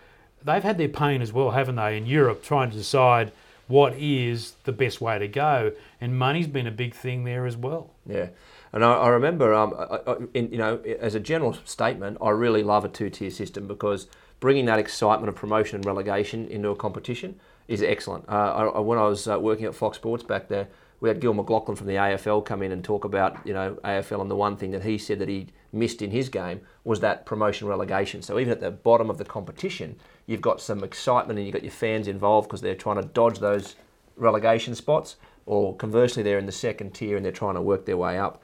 they've 0.45 0.63
had 0.63 0.77
their 0.77 0.91
pain 0.91 1.23
as 1.23 1.33
well, 1.33 1.53
haven't 1.53 1.77
they? 1.77 1.97
In 1.97 2.05
Europe, 2.05 2.43
trying 2.43 2.71
to 2.71 2.77
decide 2.77 3.33
what 3.69 3.95
is 3.99 4.53
the 4.65 4.73
best 4.73 5.01
way 5.01 5.19
to 5.19 5.29
go, 5.29 5.73
and 6.01 6.19
money's 6.19 6.47
been 6.47 6.67
a 6.67 6.71
big 6.71 6.95
thing 6.95 7.25
there 7.25 7.47
as 7.47 7.57
well. 7.57 7.95
Yeah, 8.07 8.29
and 8.73 8.85
I, 8.85 8.93
I 8.93 9.09
remember, 9.09 9.53
um, 9.55 9.75
I, 9.77 9.99
I, 10.07 10.17
in, 10.35 10.51
you 10.53 10.59
know, 10.59 10.81
as 11.01 11.15
a 11.15 11.21
general 11.21 11.57
statement, 11.65 12.19
I 12.23 12.31
really 12.31 12.63
love 12.63 12.85
a 12.85 12.89
two-tier 12.89 13.31
system 13.31 13.67
because 13.67 14.07
bringing 14.39 14.67
that 14.67 14.79
excitement 14.79 15.29
of 15.29 15.35
promotion 15.35 15.77
and 15.77 15.85
relegation 15.85 16.47
into 16.49 16.69
a 16.71 16.77
competition 16.77 17.41
is 17.69 17.83
excellent. 17.83 18.25
Uh, 18.29 18.71
when 18.81 18.99
I 18.99 19.05
was 19.05 19.27
uh, 19.27 19.39
working 19.41 19.67
at 19.67 19.75
Fox 19.75 19.97
Sports 19.97 20.23
back 20.23 20.49
there, 20.49 20.69
we 21.01 21.09
had 21.09 21.21
Gil 21.21 21.35
McLachlan 21.35 21.77
from 21.77 21.87
the 21.87 21.95
AFL 21.95 22.45
come 22.45 22.63
in 22.63 22.73
and 22.73 22.83
talk 22.83 23.05
about 23.05 23.47
you 23.47 23.53
know 23.53 23.79
AFL, 23.85 24.21
and 24.21 24.31
the 24.31 24.37
one 24.37 24.57
thing 24.57 24.71
that 24.71 24.85
he 24.85 24.99
said 24.99 25.19
that 25.19 25.29
he 25.29 25.49
missed 25.73 26.03
in 26.03 26.11
his 26.11 26.29
game 26.29 26.61
was 26.85 27.01
that 27.01 27.27
promotion 27.27 27.69
relegation. 27.69 28.23
So 28.23 28.39
even 28.39 28.53
at 28.53 28.61
the 28.61 28.71
bottom 28.71 29.11
of 29.11 29.19
the 29.19 29.25
competition, 29.25 29.97
you've 30.27 30.41
got 30.41 30.61
some 30.61 30.83
excitement 30.83 31.39
and 31.39 31.47
you've 31.47 31.55
got 31.55 31.63
your 31.63 31.73
fans 31.73 32.09
involved 32.09 32.49
because 32.49 32.61
they're 32.61 32.75
trying 32.75 33.01
to 33.01 33.09
dodge 33.09 33.39
those 33.39 33.77
relegation 34.17 34.75
spots, 34.75 35.17
or 35.45 35.77
conversely, 35.77 36.23
they're 36.23 36.39
in 36.39 36.47
the 36.47 36.53
second 36.53 36.95
tier 36.95 37.17
and 37.17 37.25
they're 37.25 37.33
trying 37.33 37.55
to 37.55 37.63
work 37.63 37.85
their 37.87 37.97
way 37.97 38.19
up. 38.19 38.43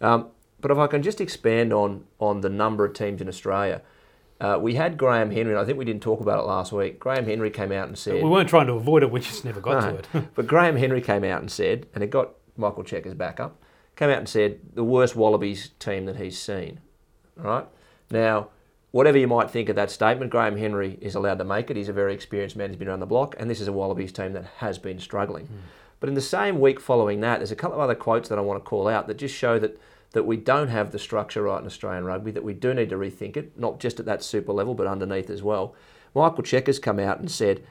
Um, 0.00 0.28
but 0.60 0.70
if 0.70 0.78
I 0.78 0.86
can 0.86 1.02
just 1.02 1.20
expand 1.20 1.72
on 1.72 2.04
on 2.18 2.40
the 2.40 2.48
number 2.48 2.84
of 2.84 2.94
teams 2.94 3.20
in 3.20 3.28
Australia. 3.28 3.82
Uh, 4.42 4.58
we 4.58 4.74
had 4.74 4.98
Graham 4.98 5.30
Henry, 5.30 5.52
and 5.52 5.60
I 5.60 5.64
think 5.64 5.78
we 5.78 5.84
didn't 5.84 6.02
talk 6.02 6.20
about 6.20 6.40
it 6.40 6.46
last 6.48 6.72
week. 6.72 6.98
Graham 6.98 7.26
Henry 7.26 7.48
came 7.48 7.70
out 7.70 7.86
and 7.86 7.96
said. 7.96 8.14
We 8.20 8.28
weren't 8.28 8.48
trying 8.48 8.66
to 8.66 8.72
avoid 8.72 9.04
it, 9.04 9.10
we 9.12 9.20
just 9.20 9.44
never 9.44 9.60
got 9.60 9.84
No. 9.84 9.96
to 9.98 10.18
it. 10.18 10.24
but 10.34 10.48
Graham 10.48 10.74
Henry 10.74 11.00
came 11.00 11.22
out 11.22 11.40
and 11.40 11.48
said, 11.48 11.86
and 11.94 12.02
it 12.02 12.10
got 12.10 12.30
Michael 12.56 12.82
Cheika's 12.82 13.14
back 13.14 13.38
up, 13.38 13.62
came 13.94 14.10
out 14.10 14.18
and 14.18 14.28
said 14.28 14.58
the 14.74 14.82
worst 14.82 15.14
Wallabies 15.14 15.70
team 15.78 16.06
that 16.06 16.16
he's 16.16 16.36
seen. 16.40 16.80
All 17.38 17.44
right? 17.44 17.66
Now, 18.10 18.48
whatever 18.90 19.16
you 19.16 19.28
might 19.28 19.48
think 19.48 19.68
of 19.68 19.76
that 19.76 19.92
statement, 19.92 20.32
Graham 20.32 20.56
Henry 20.56 20.98
is 21.00 21.14
allowed 21.14 21.38
to 21.38 21.44
make 21.44 21.70
it. 21.70 21.76
He's 21.76 21.88
a 21.88 21.92
very 21.92 22.12
experienced 22.12 22.56
man, 22.56 22.70
he's 22.70 22.78
been 22.78 22.88
around 22.88 22.98
the 22.98 23.06
block, 23.06 23.36
and 23.38 23.48
this 23.48 23.60
is 23.60 23.68
a 23.68 23.72
Wallabies 23.72 24.10
team 24.10 24.32
that 24.32 24.46
has 24.56 24.76
been 24.76 24.98
struggling. 24.98 25.48
But 26.00 26.08
in 26.08 26.16
the 26.16 26.20
same 26.20 26.58
week 26.58 26.80
following 26.80 27.20
that, 27.20 27.38
there's 27.38 27.52
a 27.52 27.56
couple 27.56 27.76
of 27.76 27.80
other 27.80 27.94
quotes 27.94 28.28
that 28.28 28.38
I 28.38 28.40
want 28.40 28.58
to 28.58 28.68
call 28.68 28.88
out 28.88 29.06
that 29.06 29.18
just 29.18 29.36
show 29.36 29.60
that, 29.60 29.80
that 30.12 30.24
we 30.24 30.36
don't 30.36 30.68
have 30.68 30.92
the 30.92 30.98
structure 30.98 31.42
right 31.42 31.60
in 31.60 31.66
Australian 31.66 32.04
rugby, 32.04 32.30
that 32.30 32.44
we 32.44 32.54
do 32.54 32.74
need 32.74 32.90
to 32.90 32.96
rethink 32.96 33.36
it, 33.36 33.58
not 33.58 33.80
just 33.80 33.98
at 33.98 34.06
that 34.06 34.22
super 34.22 34.52
level, 34.52 34.74
but 34.74 34.86
underneath 34.86 35.30
as 35.30 35.42
well. 35.42 35.74
Michael 36.14 36.44
Cheika's 36.44 36.78
come 36.78 36.98
out 36.98 37.18
and 37.18 37.30
said, 37.30 37.62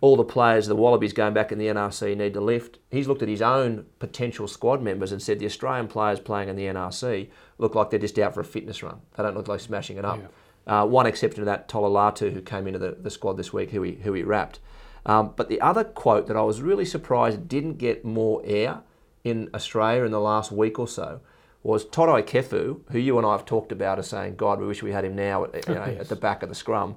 all 0.00 0.16
the 0.16 0.24
players, 0.24 0.66
the 0.66 0.76
Wallabies 0.76 1.14
going 1.14 1.32
back 1.32 1.50
in 1.50 1.56
the 1.56 1.68
NRC 1.68 2.14
need 2.14 2.34
to 2.34 2.40
lift. 2.40 2.78
He's 2.90 3.08
looked 3.08 3.22
at 3.22 3.28
his 3.28 3.40
own 3.40 3.86
potential 4.00 4.46
squad 4.46 4.82
members 4.82 5.12
and 5.12 5.22
said 5.22 5.38
the 5.38 5.46
Australian 5.46 5.88
players 5.88 6.20
playing 6.20 6.50
in 6.50 6.56
the 6.56 6.66
NRC 6.66 7.30
look 7.56 7.74
like 7.74 7.88
they're 7.88 7.98
just 7.98 8.18
out 8.18 8.34
for 8.34 8.40
a 8.40 8.44
fitness 8.44 8.82
run. 8.82 9.00
They 9.16 9.22
don't 9.22 9.34
look 9.34 9.48
like 9.48 9.60
smashing 9.60 9.96
it 9.96 10.04
up. 10.04 10.20
Uh, 10.66 10.86
one 10.86 11.06
exception 11.06 11.40
to 11.40 11.44
that, 11.46 11.68
Tolu 11.68 11.88
Latu, 11.88 12.32
who 12.32 12.42
came 12.42 12.66
into 12.66 12.78
the, 12.78 12.98
the 13.00 13.10
squad 13.10 13.34
this 13.38 13.52
week, 13.52 13.70
who 13.70 13.82
he, 13.82 13.92
who 13.92 14.12
he 14.12 14.22
wrapped. 14.22 14.58
Um, 15.06 15.32
but 15.36 15.48
the 15.48 15.60
other 15.60 15.84
quote 15.84 16.26
that 16.26 16.36
I 16.36 16.42
was 16.42 16.60
really 16.60 16.84
surprised 16.84 17.48
didn't 17.48 17.78
get 17.78 18.04
more 18.04 18.42
air 18.44 18.80
in 19.22 19.48
Australia 19.54 20.04
in 20.04 20.12
the 20.12 20.20
last 20.20 20.52
week 20.52 20.78
or 20.78 20.88
so 20.88 21.20
was 21.64 21.86
Toutai 21.86 22.22
Kefu, 22.22 22.80
who 22.90 22.98
you 22.98 23.16
and 23.16 23.26
I 23.26 23.32
have 23.32 23.46
talked 23.46 23.72
about 23.72 23.98
as 23.98 24.08
saying, 24.08 24.36
God, 24.36 24.60
we 24.60 24.66
wish 24.66 24.82
we 24.82 24.92
had 24.92 25.04
him 25.04 25.16
now 25.16 25.44
at, 25.44 25.66
you 25.66 25.74
know, 25.74 25.80
at 25.80 26.08
the 26.10 26.14
back 26.14 26.42
of 26.42 26.50
the 26.50 26.54
scrum. 26.54 26.96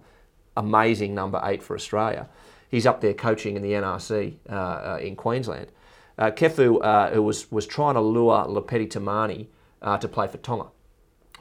Amazing 0.58 1.16
number 1.16 1.42
eight 1.46 1.64
for 1.64 1.74
Australia. 1.74 2.28
He's 2.70 2.86
up 2.86 3.00
there 3.00 3.14
coaching 3.14 3.56
in 3.56 3.62
the 3.62 3.72
NRC 3.72 4.36
uh, 4.50 4.54
uh, 4.54 5.00
in 5.02 5.16
Queensland. 5.16 5.72
Uh, 6.18 6.32
Kefu, 6.32 6.84
uh, 6.84 7.12
who 7.12 7.24
was, 7.24 7.50
was 7.50 7.66
trying 7.66 7.94
to 7.94 8.02
lure 8.02 8.46
Lopeti 8.46 8.90
Timani 8.90 9.48
uh, 9.82 9.98
to 10.00 10.08
play 10.10 10.28
for 10.28 10.38
Tonga, 10.38 10.68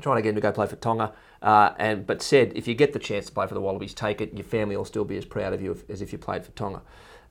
trying 0.01 0.17
to 0.17 0.23
get 0.23 0.29
him 0.29 0.35
to 0.37 0.41
go 0.41 0.53
play 0.53 0.69
for 0.69 0.77
Tonga, 0.77 1.13
uh, 1.43 1.73
and 1.79 2.07
but 2.07 2.23
said 2.23 2.53
if 2.55 2.69
you 2.69 2.75
get 2.75 2.93
the 2.93 2.99
chance 3.01 3.27
to 3.27 3.33
play 3.33 3.49
for 3.49 3.55
the 3.55 3.61
Wallabies, 3.61 3.95
take 3.95 4.21
it. 4.21 4.35
Your 4.35 4.45
family 4.45 4.77
will 4.77 4.85
still 4.85 5.05
be 5.05 5.17
as 5.17 5.25
proud 5.25 5.53
of 5.53 5.61
you 5.61 5.73
if, 5.73 5.91
as 5.91 6.01
if 6.01 6.13
you 6.13 6.19
played 6.19 6.45
for 6.45 6.53
Tonga. 6.53 6.83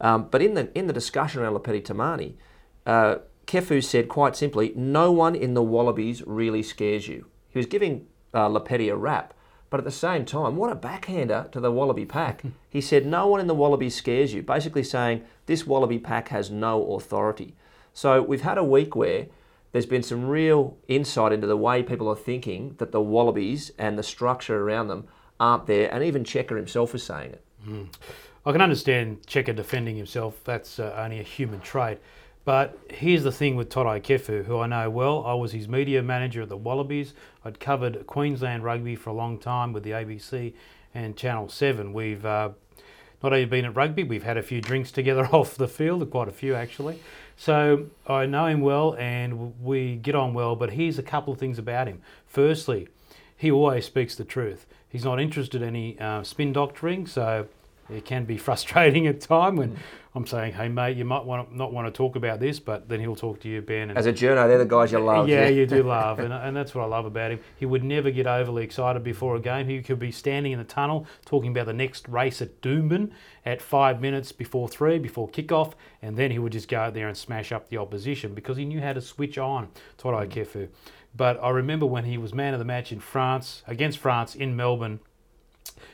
Um, 0.02 0.28
but 0.30 0.42
in 0.42 0.56
the 0.56 0.78
in 0.78 0.88
the 0.88 0.94
discussion 0.94 1.42
around 1.42 1.54
Lopeti 1.54 1.82
Timani, 1.82 2.34
uh, 2.86 3.20
Kefu 3.48 3.84
said 3.84 4.10
quite 4.10 4.36
simply, 4.36 4.74
no 4.75 5.12
one 5.12 5.36
in 5.36 5.54
the 5.54 5.64
Wallabies 5.64 6.24
really 6.25 6.64
scares 6.64 7.08
you. 7.08 7.25
He 7.50 7.60
was 7.60 7.66
giving 7.66 8.08
uh, 8.34 8.50
a 8.50 8.96
rap, 8.96 9.34
but 9.70 9.80
at 9.80 9.84
the 9.84 9.92
same 9.92 10.25
time, 10.25 10.56
what 10.56 10.72
a 10.72 10.75
backhander 10.75 11.48
to 11.52 11.60
the 11.60 11.72
Wallaby 11.72 12.06
pack. 12.06 12.44
he 12.70 12.82
said, 12.82 13.06
no 13.06 13.28
one 13.28 13.40
in 13.40 13.48
the 13.48 13.56
Wallabies 13.56 13.96
scares 13.96 14.34
you, 14.34 14.42
basically 14.42 14.84
saying 14.84 15.24
this 15.46 15.66
Wallaby 15.68 16.00
pack 16.00 16.30
has 16.30 16.50
no 16.50 16.96
authority. 16.96 17.56
So 17.94 18.22
we've 18.22 18.42
had 18.42 18.58
a 18.58 18.64
week 18.64 18.96
where 18.96 19.28
there's 19.72 19.86
been 19.86 20.04
some 20.04 20.25
real 20.28 20.78
insight 20.88 21.34
into 21.34 21.48
the 21.48 21.58
way 21.58 21.84
people 21.84 22.10
are 22.10 22.16
thinking 22.16 22.75
that 22.78 22.92
the 22.92 23.02
Wallabies 23.02 23.72
and 23.78 23.98
the 23.98 24.04
structure 24.04 24.62
around 24.62 24.88
them 24.88 25.08
aren't 25.40 25.68
there, 25.68 25.94
and 25.94 26.04
even 26.04 26.24
Cheika 26.24 26.56
himself 26.56 26.96
is 26.96 27.04
saying 27.04 27.32
it. 27.32 27.44
I 28.46 28.52
can 28.52 28.62
understand 28.62 29.24
Cheika 29.24 29.56
defending 29.56 29.96
himself. 29.96 30.44
That's 30.44 30.80
uh, 30.80 30.94
only 30.98 31.20
a 31.20 31.24
human 31.24 31.60
trait. 31.62 32.00
But 32.46 32.78
here's 32.92 33.24
the 33.24 33.32
thing 33.32 33.56
with 33.56 33.70
Toutai 33.70 34.02
Kefu, 34.04 34.46
who 34.46 34.60
I 34.60 34.68
know 34.68 34.88
well. 34.88 35.25
I 35.25 35.34
was 35.34 35.52
his 35.52 35.68
media 35.68 36.04
manager 36.04 36.44
at 36.44 36.50
the 36.50 36.56
Wallabies. 36.56 37.16
I'd 37.44 37.60
covered 37.60 38.06
Queensland 38.06 38.64
rugby 38.64 38.96
for 38.96 39.10
a 39.10 39.14
long 39.14 39.40
time 39.40 39.74
with 39.74 39.84
the 39.84 39.92
ABC 39.92 40.54
and 40.94 41.18
Channel 41.18 41.50
7. 41.50 41.92
We've 41.92 42.24
uh, 42.24 42.50
not 43.24 43.34
only 43.34 43.46
been 43.46 43.66
at 43.66 43.75
rugby, 43.75 44.04
we've 44.04 44.24
had 44.24 44.38
a 44.38 44.44
few 44.44 44.62
drinks 44.62 44.92
together 44.92 45.25
off 45.32 45.56
the 45.56 45.68
field, 45.68 46.08
quite 46.12 46.28
a 46.28 46.32
few 46.32 46.54
actually. 46.54 47.00
So 47.36 47.88
I 48.06 48.28
know 48.28 48.46
him 48.46 48.62
well 48.62 48.96
and 49.00 49.60
we 49.60 49.96
get 49.96 50.14
on 50.14 50.36
well, 50.36 50.56
but 50.56 50.72
here's 50.72 51.00
a 51.00 51.04
couple 51.04 51.34
of 51.34 51.40
things 51.40 51.58
about 51.58 51.88
him. 51.88 52.04
Firstly, 52.28 52.88
he 53.36 53.50
always 53.50 53.86
speaks 53.86 54.14
the 54.14 54.24
truth. 54.24 54.68
He's 54.88 55.04
not 55.04 55.20
interested 55.20 55.64
in 55.64 55.68
any 55.68 56.00
uh, 56.00 56.22
spin 56.22 56.54
doctoring, 56.54 57.08
so 57.08 57.48
it 57.89 58.06
can 58.06 58.25
be 58.25 58.38
frustrating 58.48 59.08
at 59.08 59.22
time 59.22 59.56
when 59.56 59.72
mm. 59.72 59.77
I'm 60.13 60.25
saying, 60.25 60.54
"Hey 60.54 60.70
mate, 60.70 60.98
you 60.98 61.06
might 61.06 61.25
want 61.25 61.50
to, 61.50 61.58
not 61.58 61.74
want 61.74 61.88
to 61.88 61.92
talk 61.92 62.15
about 62.15 62.39
this," 62.39 62.60
but 62.60 62.88
then 62.88 63.00
he'll 63.00 63.15
talk 63.15 63.39
to 63.42 63.50
you, 63.50 63.62
Ben. 63.62 63.89
And 63.89 63.98
As 63.98 64.06
a 64.06 64.13
journo, 64.13 64.48
they're 64.48 64.58
the 64.58 64.65
guys 64.65 64.92
you 64.92 65.00
love. 65.00 65.27
yeah, 65.27 65.48
you 65.48 65.65
do 65.65 65.84
love, 65.98 66.20
and, 66.20 66.34
and 66.34 66.56
that's 66.56 66.74
what 66.74 66.84
I 66.84 66.88
love 66.88 67.06
about 67.06 67.32
him. 67.32 67.39
He 67.58 67.65
would 67.65 67.84
never 67.84 68.12
get 68.12 68.25
overly 68.25 68.63
excited 68.63 69.04
before 69.04 69.36
a 69.36 69.39
game. 69.39 69.68
He 69.68 69.82
could 69.82 70.00
be 70.00 70.12
standing 70.12 70.54
in 70.54 70.60
the 70.60 70.65
tunnel 70.65 71.06
talking 71.25 71.51
about 71.51 71.65
the 71.65 71.74
next 71.74 72.08
race 72.08 72.42
at 72.42 72.62
Doomben 72.62 73.12
at 73.46 73.62
five 73.62 74.01
minutes 74.01 74.32
before 74.32 74.68
three, 74.68 74.98
before 74.98 75.27
kickoff, 75.30 75.74
and 76.01 76.18
then 76.18 76.32
he 76.32 76.39
would 76.39 76.54
just 76.54 76.68
go 76.68 76.80
out 76.80 76.94
there 76.94 77.08
and 77.08 77.18
smash 77.18 77.51
up 77.51 77.70
the 77.70 77.77
opposition 77.77 78.34
because 78.34 78.58
he 78.58 78.65
knew 78.65 78.82
how 78.82 78.94
to 78.94 79.01
switch 79.01 79.38
on 79.38 79.70
Toto 79.98 80.18
mm. 80.18 80.30
Kefu. 80.30 80.70
But 81.15 81.42
I 81.42 81.50
remember 81.50 81.86
when 81.86 82.06
he 82.06 82.18
was 82.18 82.34
man 82.34 82.54
of 82.54 82.60
the 82.60 82.65
match 82.65 82.92
in 82.92 83.00
France, 83.00 83.63
against 83.68 84.00
France 84.00 84.36
in 84.36 84.56
Melbourne, 84.56 85.00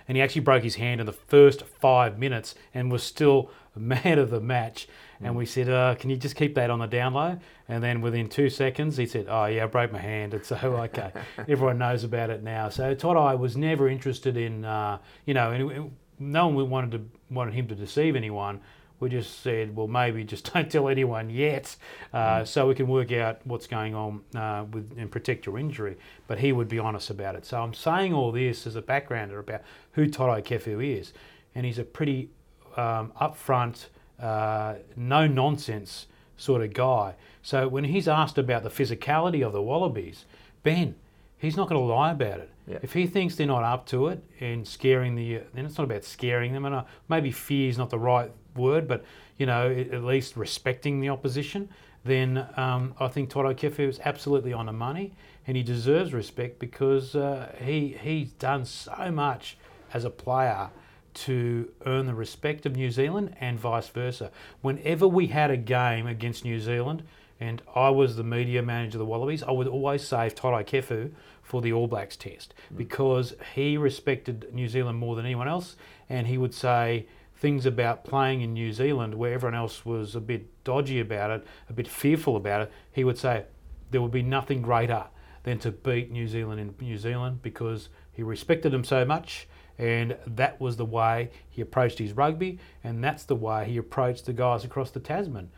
and 0.08 0.18
he 0.18 0.22
actually 0.22 0.42
broke 0.42 0.64
his 0.64 0.76
hand 0.76 1.00
in 1.00 1.06
the 1.06 1.14
first 1.14 1.64
five 1.64 2.20
minutes 2.20 2.56
and 2.74 2.92
was 2.92 3.04
still 3.04 3.50
man 3.76 4.20
of 4.20 4.30
the 4.30 4.40
match. 4.40 4.88
And 5.24 5.36
we 5.36 5.46
said, 5.46 5.70
uh, 5.70 5.96
"Can 5.96 6.10
you 6.10 6.18
just 6.18 6.36
keep 6.36 6.56
that 6.56 6.70
on 6.70 6.80
the 6.80 6.88
down 6.88 7.14
low?" 7.14 7.38
And 7.68 7.84
then 7.84 8.02
within 8.02 8.28
two 8.28 8.50
seconds, 8.50 8.98
he 8.98 9.06
said, 9.06 9.28
"Oh 9.30 9.46
yeah, 9.46 9.64
I 9.64 9.68
broke 9.68 9.92
my 9.92 10.00
hand." 10.00 10.34
And 10.34 10.44
so 10.44 10.56
okay, 10.64 11.12
everyone 11.38 11.78
knows 11.78 12.04
about 12.04 12.30
it 12.30 12.42
now. 12.42 12.70
So 12.70 12.96
Todd 12.96 13.18
I 13.18 13.36
was 13.36 13.56
never 13.56 13.88
interested 13.88 14.36
in, 14.36 14.66
uh, 14.66 14.98
you 15.26 15.34
know, 15.34 15.92
no 16.18 16.48
one 16.48 16.70
wanted 16.70 16.92
to 16.92 17.34
wanted 17.34 17.54
him 17.54 17.68
to 17.68 17.76
deceive 17.76 18.16
anyone. 18.16 18.62
We 19.02 19.10
just 19.10 19.42
said, 19.42 19.76
well, 19.76 19.88
maybe 19.88 20.24
just 20.24 20.54
don't 20.54 20.72
tell 20.72 20.88
anyone 20.88 21.30
yet, 21.30 21.76
uh, 22.14 22.46
so 22.46 22.70
we 22.70 22.76
can 22.76 22.88
work 22.88 23.12
out 23.12 23.46
what's 23.46 23.68
going 23.68 23.94
on 23.94 24.22
uh, 24.34 24.66
with 24.72 24.98
and 24.98 25.12
protect 25.12 25.46
your 25.46 25.60
injury. 25.60 25.98
But 26.28 26.40
he 26.40 26.54
would 26.54 26.70
be 26.70 26.80
honest 26.80 27.10
about 27.10 27.36
it. 27.36 27.46
So 27.46 27.62
I'm 27.62 27.74
saying 27.74 28.14
all 28.14 28.32
this 28.32 28.66
as 28.66 28.78
a 28.78 28.82
backgrounder 28.82 29.40
about 29.40 29.64
who 29.94 30.08
Toto 30.08 30.40
Kefu 30.42 30.98
is, 30.98 31.12
and 31.54 31.66
he's 31.66 31.80
a 31.80 31.84
pretty 31.84 32.30
um, 32.78 33.12
upfront, 33.20 33.88
uh, 34.20 34.76
no 34.96 35.28
nonsense 35.28 36.08
sort 36.38 36.62
of 36.62 36.74
guy. 36.74 37.16
So 37.42 37.68
when 37.68 37.86
he's 37.86 38.08
asked 38.08 38.38
about 38.38 38.64
the 38.64 38.70
physicality 38.70 39.46
of 39.46 39.54
the 39.54 39.62
Wallabies, 39.62 40.26
Ben, 40.64 40.96
he's 41.38 41.58
not 41.58 41.68
going 41.68 41.80
to 41.80 41.86
lie 41.86 42.12
about 42.12 42.40
it. 42.40 42.50
Yeah. 42.68 42.78
If 42.82 42.94
he 42.94 43.08
thinks 43.08 43.36
they're 43.36 43.48
not 43.48 43.64
up 43.64 43.86
to 43.88 44.08
it 44.08 44.24
and 44.40 44.68
scaring 44.68 45.16
the, 45.16 45.42
then 45.54 45.66
it's 45.66 45.78
not 45.78 45.86
about 45.86 46.04
scaring 46.04 46.54
them. 46.54 46.66
And 46.66 46.76
uh, 46.76 46.84
maybe 47.10 47.32
fear 47.32 47.70
is 47.70 47.78
not 47.78 47.90
the 47.90 48.00
right 48.00 48.32
word, 48.56 48.88
but 48.88 49.04
you 49.38 49.46
know, 49.46 49.72
at 49.72 50.04
least 50.04 50.36
respecting 50.36 51.02
the 51.02 51.10
opposition. 51.10 51.70
Then 52.04 52.48
um, 52.58 52.96
I 53.00 53.08
think 53.08 53.30
Toto 53.30 53.54
Kefu 53.54 53.88
is 53.88 54.00
absolutely 54.04 54.54
on 54.54 54.66
the 54.66 54.74
money, 54.74 55.14
and 55.46 55.56
he 55.56 55.64
deserves 55.64 56.14
respect 56.14 56.60
because 56.60 57.16
uh, 57.16 57.54
he 57.64 57.98
he's 58.02 58.32
done 58.32 58.66
so 58.66 59.12
much 59.12 59.58
as 59.94 60.06
a 60.06 60.10
player 60.10 60.70
to 61.14 61.70
earn 61.86 62.06
the 62.06 62.14
respect 62.14 62.66
of 62.66 62.76
New 62.76 62.90
Zealand 62.90 63.36
and 63.40 63.60
vice 63.60 63.90
versa. 63.90 64.32
Whenever 64.62 65.08
we 65.08 65.28
had 65.28 65.52
a 65.52 65.58
game 65.58 66.08
against 66.08 66.46
New 66.46 66.60
Zealand, 66.60 67.04
and 67.40 67.62
I 67.76 67.90
was 67.90 68.16
the 68.16 68.24
media 68.24 68.62
manager 68.62 68.98
of 68.98 69.00
the 69.00 69.06
Wallabies, 69.06 69.44
I 69.44 69.52
would 69.52 69.68
always 69.68 70.08
save 70.08 70.36
Toto 70.36 70.64
Kefu 70.64 71.12
for 71.42 71.62
the 71.62 71.74
All 71.74 71.88
Blacks 71.88 72.16
test 72.16 72.54
because 72.76 73.34
he 73.56 73.78
respected 73.78 74.48
New 74.54 74.70
Zealand 74.70 74.98
more 75.00 75.16
than 75.16 75.26
anyone 75.26 75.48
else, 75.48 75.76
and 76.08 76.28
he 76.28 76.38
would 76.38 76.54
say 76.54 77.08
things 77.42 77.66
about 77.66 78.06
playing 78.06 78.42
in 78.42 78.54
New 78.54 78.72
Zealand 78.72 79.16
where 79.16 79.34
everyone 79.34 79.56
else 79.56 79.84
was 79.84 80.16
a 80.16 80.22
bit 80.22 80.64
dodgy 80.64 81.00
about 81.00 81.32
it, 81.32 81.48
a 81.68 81.74
bit 81.74 81.88
fearful 81.88 82.36
about 82.36 82.62
it. 82.62 82.72
He 82.92 83.04
would 83.04 83.18
say 83.18 83.46
there 83.90 84.00
would 84.00 84.12
be 84.12 84.22
nothing 84.22 84.62
greater 84.62 85.06
than 85.42 85.58
to 85.58 85.72
beat 85.72 86.12
New 86.12 86.28
Zealand 86.28 86.62
in 86.62 86.76
New 86.80 87.00
Zealand 87.00 87.42
because 87.42 87.90
he 88.14 88.22
respected 88.22 88.72
them 88.72 88.84
so 88.84 89.04
much 89.04 89.48
and 89.80 90.16
that 90.28 90.62
was 90.62 90.78
the 90.78 90.86
way 90.86 91.32
he 91.50 91.62
approached 91.62 91.98
his 91.98 92.14
rugby 92.14 92.60
and 92.84 93.04
that's 93.04 93.24
the 93.24 93.36
way 93.36 93.66
he 93.66 93.78
approached 93.78 94.28
the 94.28 94.34
guys 94.34 94.64
across 94.64 94.92
the 94.92 95.00
Tasman. 95.00 95.50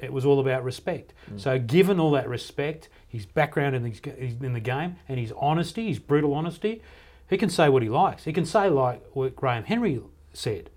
It 0.00 0.12
was 0.12 0.24
all 0.24 0.38
about 0.38 0.62
respect. 0.62 1.12
Mm. 1.28 1.40
So, 1.40 1.58
given 1.58 1.98
all 1.98 2.12
that 2.12 2.28
respect, 2.28 2.88
his 3.08 3.26
background 3.26 3.74
in 3.74 3.82
the, 3.82 4.36
in 4.40 4.52
the 4.52 4.60
game, 4.60 4.94
and 5.08 5.18
his 5.18 5.32
honesty, 5.36 5.88
his 5.88 5.98
brutal 5.98 6.34
honesty, 6.34 6.82
he 7.28 7.36
can 7.36 7.48
say 7.48 7.68
what 7.68 7.82
he 7.82 7.88
likes. 7.88 8.22
He 8.22 8.32
can 8.32 8.46
say 8.46 8.68
like 8.68 9.02
what 9.12 9.34
Graham 9.34 9.64
Henry 9.64 10.00
said. 10.32 10.70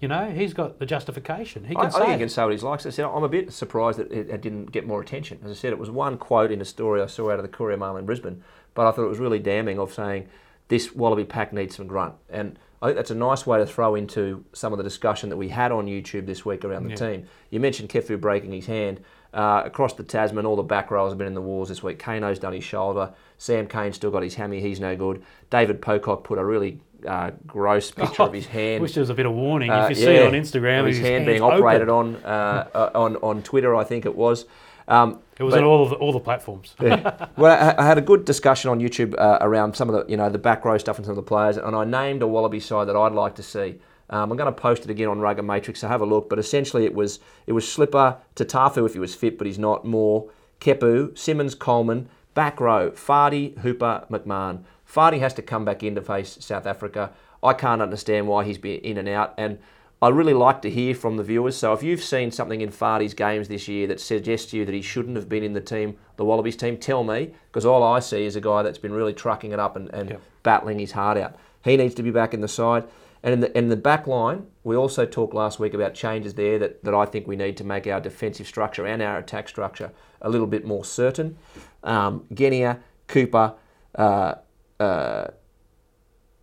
You 0.00 0.08
know, 0.08 0.30
he's 0.30 0.54
got 0.54 0.78
the 0.78 0.86
justification. 0.86 1.64
He 1.64 1.76
I, 1.76 1.80
can 1.80 1.86
I 1.86 1.90
say 1.90 1.98
think 2.00 2.12
he 2.12 2.18
can 2.18 2.28
say 2.28 2.44
what 2.44 2.52
he 2.52 2.58
likes. 2.58 2.86
I 2.86 2.90
said, 2.90 3.04
I'm 3.06 3.22
a 3.24 3.28
bit 3.28 3.52
surprised 3.52 3.98
that 3.98 4.10
it, 4.12 4.28
it 4.30 4.40
didn't 4.40 4.72
get 4.72 4.86
more 4.86 5.00
attention. 5.00 5.38
As 5.44 5.50
I 5.50 5.54
said, 5.54 5.72
it 5.72 5.78
was 5.78 5.90
one 5.90 6.18
quote 6.18 6.50
in 6.50 6.60
a 6.60 6.64
story 6.64 7.00
I 7.02 7.06
saw 7.06 7.30
out 7.30 7.38
of 7.38 7.42
the 7.42 7.48
Courier 7.48 7.76
Mail 7.76 7.96
in 7.96 8.06
Brisbane, 8.06 8.42
but 8.74 8.86
I 8.86 8.92
thought 8.92 9.04
it 9.04 9.08
was 9.08 9.18
really 9.18 9.38
damning 9.38 9.78
of 9.78 9.92
saying 9.92 10.28
this 10.68 10.94
Wallaby 10.94 11.24
pack 11.24 11.52
needs 11.52 11.76
some 11.76 11.86
grunt. 11.86 12.14
And 12.28 12.58
I 12.82 12.86
think 12.86 12.96
that's 12.96 13.10
a 13.10 13.14
nice 13.14 13.46
way 13.46 13.58
to 13.58 13.66
throw 13.66 13.94
into 13.94 14.44
some 14.52 14.72
of 14.72 14.76
the 14.78 14.84
discussion 14.84 15.30
that 15.30 15.36
we 15.36 15.48
had 15.48 15.72
on 15.72 15.86
YouTube 15.86 16.26
this 16.26 16.44
week 16.44 16.64
around 16.64 16.84
the 16.84 16.90
Yeah. 16.90 16.96
team. 16.96 17.26
You 17.50 17.60
mentioned 17.60 17.88
Kefu 17.88 18.20
breaking 18.20 18.52
his 18.52 18.66
hand. 18.66 19.00
Uh, 19.34 19.62
across 19.66 19.92
the 19.92 20.02
Tasman, 20.02 20.46
all 20.46 20.56
the 20.56 20.62
back 20.62 20.90
rows 20.90 21.10
have 21.10 21.18
been 21.18 21.26
in 21.26 21.34
the 21.34 21.42
wars 21.42 21.68
this 21.68 21.82
week. 21.82 21.98
Kaino's 21.98 22.38
done 22.38 22.54
his 22.54 22.64
shoulder. 22.64 23.12
Sam 23.36 23.66
Cane's 23.66 23.96
still 23.96 24.10
got 24.10 24.22
his 24.22 24.34
hammy. 24.36 24.60
He's 24.60 24.80
no 24.80 24.96
good. 24.96 25.22
David 25.50 25.82
Pocock 25.82 26.24
put 26.24 26.38
a 26.38 26.44
really 26.44 26.80
uh, 27.06 27.30
gross 27.46 27.90
picture 27.90 28.22
of 28.22 28.32
his 28.32 28.46
hand 28.58 28.82
Wish 28.82 28.94
there 28.94 29.00
was 29.02 29.10
a 29.10 29.14
bit 29.14 29.26
of 29.26 29.32
warning. 29.32 29.70
uh, 29.70 29.84
if 29.84 29.90
you 29.90 30.04
see 30.04 30.12
it 30.14 30.26
on 30.26 30.32
Instagram, 30.32 30.80
of 30.80 30.86
his 30.86 30.98
hand 30.98 31.26
being 31.26 31.42
operated 31.42 31.88
open. 31.88 32.16
on, 32.16 32.24
uh, 32.24 32.68
uh, 32.74 32.90
on 32.94 33.16
on 33.16 33.42
Twitter, 33.42 33.74
I 33.74 33.84
think 33.84 34.06
it 34.06 34.14
was. 34.14 34.44
Um, 34.88 35.20
It 35.38 35.42
was 35.42 35.52
but- 35.54 35.62
on 35.64 35.68
all 35.68 35.82
of 35.82 35.90
the, 35.90 35.96
all 35.96 36.12
the 36.12 36.20
platforms. 36.20 36.74
well, 36.80 37.18
I, 37.46 37.74
I 37.82 37.86
had 37.86 37.98
a 37.98 38.02
good 38.02 38.24
discussion 38.24 38.70
on 38.70 38.78
YouTube 38.80 39.14
uh, 39.18 39.38
around 39.40 39.74
some 39.76 39.88
of 39.90 39.94
the 39.96 40.10
you 40.10 40.16
know 40.16 40.30
the 40.30 40.38
back 40.38 40.64
row 40.64 40.78
stuff 40.78 40.96
and 40.96 41.04
some 41.04 41.12
of 41.12 41.16
the 41.16 41.28
players, 41.28 41.56
and 41.56 41.74
I 41.74 41.84
named 41.84 42.22
a 42.22 42.26
Wallaby 42.26 42.60
side 42.60 42.86
that 42.88 42.96
I'd 42.96 43.12
like 43.12 43.34
to 43.36 43.42
see. 43.42 43.80
Um, 44.08 44.30
I'm 44.30 44.36
going 44.36 44.52
to 44.54 44.60
post 44.60 44.84
it 44.84 44.90
again 44.90 45.08
on 45.08 45.18
Rugger 45.18 45.42
Matrix, 45.42 45.80
so 45.80 45.88
have 45.88 46.00
a 46.00 46.06
look. 46.06 46.28
But 46.28 46.38
essentially, 46.38 46.84
it 46.84 46.94
was 46.94 47.18
it 47.48 47.52
was 47.52 47.66
Slipper 47.70 48.16
to 48.36 48.44
Tafu 48.44 48.86
if 48.86 48.92
he 48.92 49.00
was 49.00 49.14
fit, 49.16 49.36
but 49.38 49.46
he's 49.48 49.58
not. 49.58 49.84
More 49.84 50.30
Kepu, 50.60 51.18
Simmons, 51.18 51.56
Coleman, 51.56 52.08
back 52.34 52.60
row, 52.60 52.92
Fardy, 52.92 53.58
Hooper, 53.58 54.06
McMahon. 54.08 54.62
Fardy 54.86 55.18
has 55.18 55.34
to 55.34 55.42
come 55.42 55.64
back 55.64 55.82
in 55.82 55.94
to 55.94 56.02
face 56.02 56.38
South 56.40 56.66
Africa. 56.66 57.12
I 57.42 57.52
can't 57.52 57.82
understand 57.82 58.28
why 58.28 58.44
he's 58.44 58.58
been 58.58 58.80
in 58.80 58.98
and 58.98 59.08
out, 59.08 59.34
and 59.36 59.58
I 60.00 60.08
really 60.08 60.34
like 60.34 60.60
to 60.62 60.70
hear 60.70 60.94
from 60.94 61.16
the 61.16 61.22
viewers. 61.22 61.56
So 61.56 61.72
if 61.72 61.82
you've 61.82 62.02
seen 62.02 62.30
something 62.30 62.60
in 62.60 62.70
Fardy's 62.70 63.14
games 63.14 63.48
this 63.48 63.66
year 63.66 63.86
that 63.86 64.00
suggests 64.00 64.50
to 64.50 64.58
you 64.58 64.64
that 64.66 64.74
he 64.74 64.82
shouldn't 64.82 65.16
have 65.16 65.28
been 65.28 65.42
in 65.42 65.54
the 65.54 65.60
team, 65.60 65.96
the 66.16 66.24
Wallabies 66.24 66.56
team, 66.56 66.76
tell 66.76 67.02
me, 67.02 67.32
because 67.48 67.64
all 67.64 67.82
I 67.82 68.00
see 68.00 68.26
is 68.26 68.36
a 68.36 68.40
guy 68.40 68.62
that's 68.62 68.78
been 68.78 68.92
really 68.92 69.14
trucking 69.14 69.52
it 69.52 69.58
up 69.58 69.74
and, 69.74 69.88
and 69.94 70.18
battling 70.42 70.78
his 70.78 70.92
heart 70.92 71.16
out. 71.16 71.36
He 71.64 71.78
needs 71.78 71.94
to 71.94 72.02
be 72.02 72.10
back 72.10 72.34
in 72.34 72.42
the 72.42 72.48
side. 72.48 72.84
And 73.22 73.32
in 73.32 73.40
the, 73.40 73.58
in 73.58 73.68
the 73.70 73.76
back 73.76 74.06
line, 74.06 74.46
we 74.64 74.76
also 74.76 75.06
talked 75.06 75.34
last 75.34 75.58
week 75.58 75.72
about 75.72 75.94
changes 75.94 76.34
there 76.34 76.58
that, 76.58 76.84
that 76.84 76.94
I 76.94 77.06
think 77.06 77.26
we 77.26 77.34
need 77.34 77.56
to 77.56 77.64
make 77.64 77.86
our 77.86 78.00
defensive 78.00 78.46
structure 78.46 78.86
and 78.86 79.02
our 79.02 79.18
attack 79.18 79.48
structure 79.48 79.90
a 80.20 80.28
little 80.28 80.46
bit 80.46 80.64
more 80.64 80.84
certain. 80.84 81.38
Um, 81.82 82.24
Genia, 82.32 82.80
Cooper, 83.08 83.54
uh, 83.94 84.34
uh, 84.80 85.28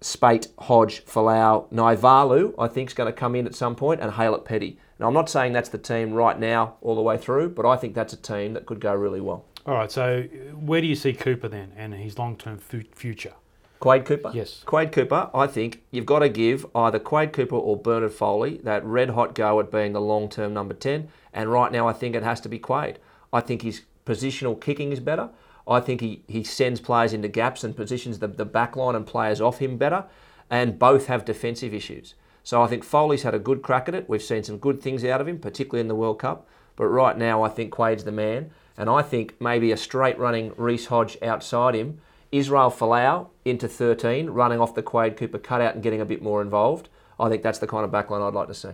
Speight, 0.01 0.47
Hodge, 0.59 1.05
Folau, 1.05 1.71
Naivalu, 1.71 2.53
I 2.59 2.67
think 2.67 2.89
is 2.89 2.93
going 2.93 3.11
to 3.11 3.17
come 3.17 3.35
in 3.35 3.45
at 3.45 3.55
some 3.55 3.75
point, 3.75 4.01
and 4.01 4.11
Haylett-Petty. 4.11 4.77
Now, 4.99 5.07
I'm 5.07 5.13
not 5.13 5.29
saying 5.29 5.53
that's 5.53 5.69
the 5.69 5.77
team 5.77 6.13
right 6.13 6.37
now 6.37 6.75
all 6.81 6.95
the 6.95 7.01
way 7.01 7.17
through, 7.17 7.49
but 7.49 7.65
I 7.65 7.77
think 7.77 7.95
that's 7.95 8.13
a 8.13 8.17
team 8.17 8.53
that 8.53 8.65
could 8.65 8.79
go 8.79 8.93
really 8.93 9.21
well. 9.21 9.45
All 9.65 9.75
right, 9.75 9.91
so 9.91 10.25
uh, 10.25 10.55
where 10.55 10.81
do 10.81 10.87
you 10.87 10.95
see 10.95 11.13
Cooper 11.13 11.47
then 11.47 11.71
and 11.77 11.93
his 11.93 12.17
long 12.17 12.35
term 12.35 12.57
fu- 12.57 12.83
future? 12.93 13.33
Quade 13.79 14.05
Cooper? 14.05 14.31
Yes. 14.33 14.63
Quade 14.65 14.91
Cooper, 14.91 15.29
I 15.33 15.47
think 15.47 15.83
you've 15.91 16.05
got 16.05 16.19
to 16.19 16.29
give 16.29 16.65
either 16.75 16.99
Quade 16.99 17.33
Cooper 17.33 17.55
or 17.55 17.75
Bernard 17.75 18.13
Foley 18.13 18.57
that 18.63 18.83
red 18.85 19.09
hot 19.09 19.35
go 19.35 19.59
at 19.59 19.71
being 19.71 19.93
the 19.93 20.01
long 20.01 20.29
term 20.29 20.53
number 20.53 20.73
10. 20.73 21.09
And 21.33 21.51
right 21.51 21.71
now, 21.71 21.87
I 21.87 21.93
think 21.93 22.15
it 22.15 22.23
has 22.23 22.39
to 22.41 22.49
be 22.49 22.59
Quade. 22.59 22.97
I 23.31 23.41
think 23.41 23.61
his 23.61 23.81
positional 24.05 24.59
kicking 24.59 24.91
is 24.91 24.99
better. 24.99 25.29
I 25.67 25.79
think 25.79 26.01
he, 26.01 26.23
he 26.27 26.43
sends 26.43 26.79
players 26.79 27.13
into 27.13 27.27
gaps 27.27 27.63
and 27.63 27.75
positions 27.75 28.19
the, 28.19 28.27
the 28.27 28.45
back 28.45 28.75
line 28.75 28.95
and 28.95 29.05
players 29.05 29.39
off 29.39 29.59
him 29.59 29.77
better. 29.77 30.05
And 30.49 30.77
both 30.77 31.07
have 31.07 31.25
defensive 31.25 31.73
issues. 31.73 32.15
So 32.43 32.61
I 32.61 32.67
think 32.67 32.83
Foley's 32.83 33.23
had 33.23 33.33
a 33.33 33.39
good 33.39 33.61
crack 33.61 33.87
at 33.87 33.95
it. 33.95 34.09
We've 34.09 34.21
seen 34.21 34.43
some 34.43 34.57
good 34.57 34.81
things 34.81 35.03
out 35.05 35.21
of 35.21 35.27
him, 35.27 35.39
particularly 35.39 35.81
in 35.81 35.87
the 35.87 35.95
World 35.95 36.19
Cup. 36.19 36.45
But 36.75 36.87
right 36.87 37.17
now, 37.17 37.41
I 37.41 37.49
think 37.49 37.71
Quade's 37.71 38.03
the 38.03 38.11
man. 38.11 38.51
And 38.77 38.89
I 38.89 39.01
think 39.01 39.39
maybe 39.39 39.71
a 39.71 39.77
straight 39.77 40.19
running 40.19 40.53
Reece 40.57 40.87
Hodge 40.87 41.17
outside 41.21 41.75
him 41.75 42.01
Israel 42.33 42.71
Folau 42.71 43.27
into 43.45 43.67
13, 43.67 44.31
running 44.31 44.59
off 44.59 44.73
the 44.73 44.81
Quade 44.81 45.15
Cooper 45.17 45.37
cutout 45.37 45.75
and 45.75 45.83
getting 45.83 46.01
a 46.01 46.05
bit 46.05 46.21
more 46.21 46.41
involved. 46.41 46.89
I 47.19 47.29
think 47.29 47.43
that's 47.43 47.59
the 47.59 47.67
kind 47.67 47.85
of 47.85 47.91
backline 47.91 48.27
I'd 48.27 48.33
like 48.33 48.47
to 48.47 48.55
see. 48.55 48.71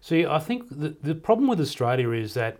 See, 0.00 0.24
I 0.24 0.38
think 0.38 0.68
the, 0.70 0.96
the 1.02 1.14
problem 1.14 1.46
with 1.46 1.60
Australia 1.60 2.10
is 2.12 2.32
that 2.34 2.56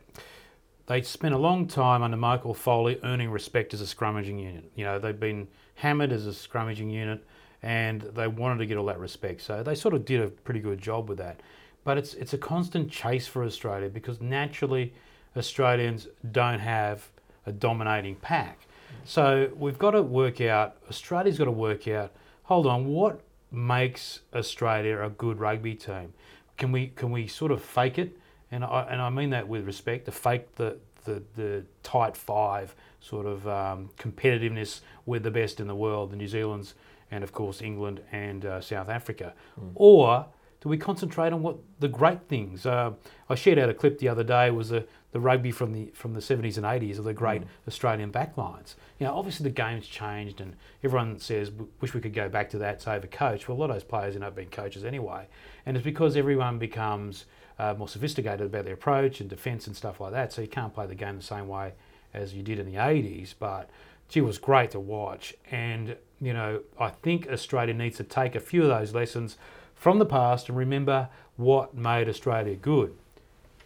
they 0.87 1.03
spent 1.03 1.35
a 1.35 1.39
long 1.39 1.67
time 1.67 2.03
under 2.03 2.17
Michael 2.17 2.55
Foley 2.55 2.99
earning 3.05 3.31
respect 3.31 3.73
as 3.73 3.81
a 3.81 3.85
scrummaging 3.85 4.41
unit. 4.41 4.71
You 4.75 4.85
know, 4.85 4.99
they've 4.99 5.19
been 5.19 5.49
hammered 5.77 6.13
as 6.13 6.27
a 6.27 6.31
scrummaging 6.31 6.91
unit 6.91 7.25
and 7.63 8.03
they 8.03 8.27
wanted 8.27 8.59
to 8.59 8.67
get 8.67 8.77
all 8.77 8.87
that 8.87 8.99
respect. 8.99 9.43
So 9.43 9.63
they 9.63 9.75
sort 9.75 9.95
of 9.95 10.05
did 10.05 10.21
a 10.21 10.29
pretty 10.29 10.61
good 10.61 10.81
job 10.81 11.09
with 11.09 11.19
that. 11.19 11.41
But 11.85 11.99
it's 11.99 12.15
it's 12.15 12.33
a 12.33 12.39
constant 12.39 12.91
chase 12.91 13.27
for 13.27 13.45
Australia 13.45 13.89
because 13.89 14.21
naturally 14.21 14.95
Australians 15.37 16.09
don't 16.31 16.61
have 16.61 17.09
a 17.47 17.53
dominating 17.53 18.17
pack. 18.17 18.67
So 19.05 19.51
we've 19.57 19.79
got 19.79 19.93
to 19.93 20.03
work 20.03 20.41
out 20.41 20.77
Australia's 20.89 21.39
got 21.39 21.47
to 21.47 21.51
work 21.51 21.89
out, 21.89 22.13
hold 22.45 22.67
on, 22.67 22.87
what 22.87 23.21
makes 23.51 24.21
Australia 24.35 25.03
a 25.03 25.11
good 25.11 25.39
rugby 25.39 25.75
team. 25.75 26.13
Can 26.57 26.73
we 26.73 26.89
can 26.89 27.11
we 27.11 27.27
sort 27.27 27.53
of 27.53 27.63
fake 27.63 27.99
it? 27.99 28.17
And 28.53 28.65
I 28.65 28.87
and 28.89 29.03
I 29.03 29.11
mean 29.11 29.31
that 29.31 29.49
with 29.49 29.67
respect 29.67 30.05
to 30.05 30.13
fake 30.13 30.55
the 30.55 30.79
the, 31.05 31.23
the 31.35 31.65
tight 31.83 32.17
five 32.17 32.77
sort 33.01 33.27
of 33.27 33.49
um, 33.49 33.91
competitiveness. 33.99 34.81
We're 35.05 35.19
the 35.19 35.33
best 35.33 35.59
in 35.59 35.67
the 35.67 35.75
world, 35.75 36.13
the 36.13 36.17
New 36.17 36.29
Zealand's 36.29 36.75
and 37.11 37.25
of 37.25 37.33
course 37.33 37.61
England 37.61 38.01
and 38.13 38.45
uh, 38.45 38.61
South 38.61 38.89
Africa, 38.89 39.35
or 39.75 40.27
do 40.63 40.69
we 40.69 40.79
concentrate 40.79 41.33
on 41.33 41.43
what 41.43 41.57
the 41.81 41.89
great 41.89 42.23
things? 42.29 42.65
Uh, 42.67 42.93
I 43.29 43.35
shared 43.35 43.59
out 43.59 43.69
a 43.69 43.75
clip 43.75 43.99
the 43.99 44.09
other 44.09 44.23
day 44.23 44.51
was 44.53 44.69
the, 44.69 44.87
the 45.11 45.19
rugby 45.19 45.51
from 45.51 45.73
the 45.73 45.91
from 45.93 46.15
the 46.15 46.21
70s 46.21 46.57
and 46.57 46.65
80s 46.65 46.99
of 46.99 47.05
the 47.05 47.13
great 47.13 47.43
Australian 47.67 48.13
backlines. 48.13 48.77
You 49.01 49.07
know, 49.07 49.15
obviously 49.15 49.45
the 49.45 49.51
game's 49.51 49.89
changed, 49.89 50.41
and 50.41 50.55
everyone 50.85 51.19
says 51.19 51.51
wish 51.81 51.95
we 51.95 52.01
could 52.01 52.15
go 52.15 52.29
back 52.29 52.49
to 52.51 52.59
that. 52.59 52.81
Save 52.81 53.03
a 53.03 53.09
coach. 53.09 53.49
Well, 53.49 53.57
a 53.57 53.59
lot 53.59 53.71
of 53.71 53.77
those 53.77 53.85
players 53.85 54.15
end 54.15 54.23
up 54.23 54.37
being 54.37 54.51
coaches 54.51 54.85
anyway, 54.85 55.27
and 55.67 55.77
it's 55.77 55.85
because 55.85 56.17
everyone 56.17 56.59
becomes 56.59 57.25
uh, 57.59 57.75
more 57.75 57.89
sophisticated 57.89 58.47
about 58.47 58.65
their 58.65 58.75
approach 58.75 59.21
and 59.21 59.29
defence 59.29 59.67
and 59.67 59.77
stuff 59.77 60.01
like 60.01 60.13
that. 60.13 60.33
So 60.33 60.43
you 60.43 60.49
can't 60.49 60.75
play 60.75 60.87
the 60.87 60.95
game 60.95 61.17
the 61.17 61.23
same 61.23 61.49
way 61.49 61.73
as 62.15 62.35
you 62.35 62.43
did 62.43 62.59
in 62.59 62.67
the 62.67 62.75
80s, 62.75 63.35
but 63.39 63.71
it 64.13 64.23
was 64.23 64.39
great 64.39 64.71
to 64.73 64.81
watch. 64.81 65.35
And, 65.51 65.97
you 66.21 66.33
know, 66.33 66.61
I 66.79 66.91
think 66.91 67.29
Australia 67.29 67.75
needs 67.75 67.97
to 67.97 68.05
take 68.05 68.35
a 68.35 68.41
few 68.41 68.63
of 68.63 68.69
those 68.69 68.95
lessons 68.95 69.37
from 69.75 69.99
the 69.99 70.07
past 70.07 70.49
and 70.49 70.59
remember 70.59 71.09
what 71.37 71.75
made 71.75 72.09
Australia 72.09 72.55
good. 72.55 72.95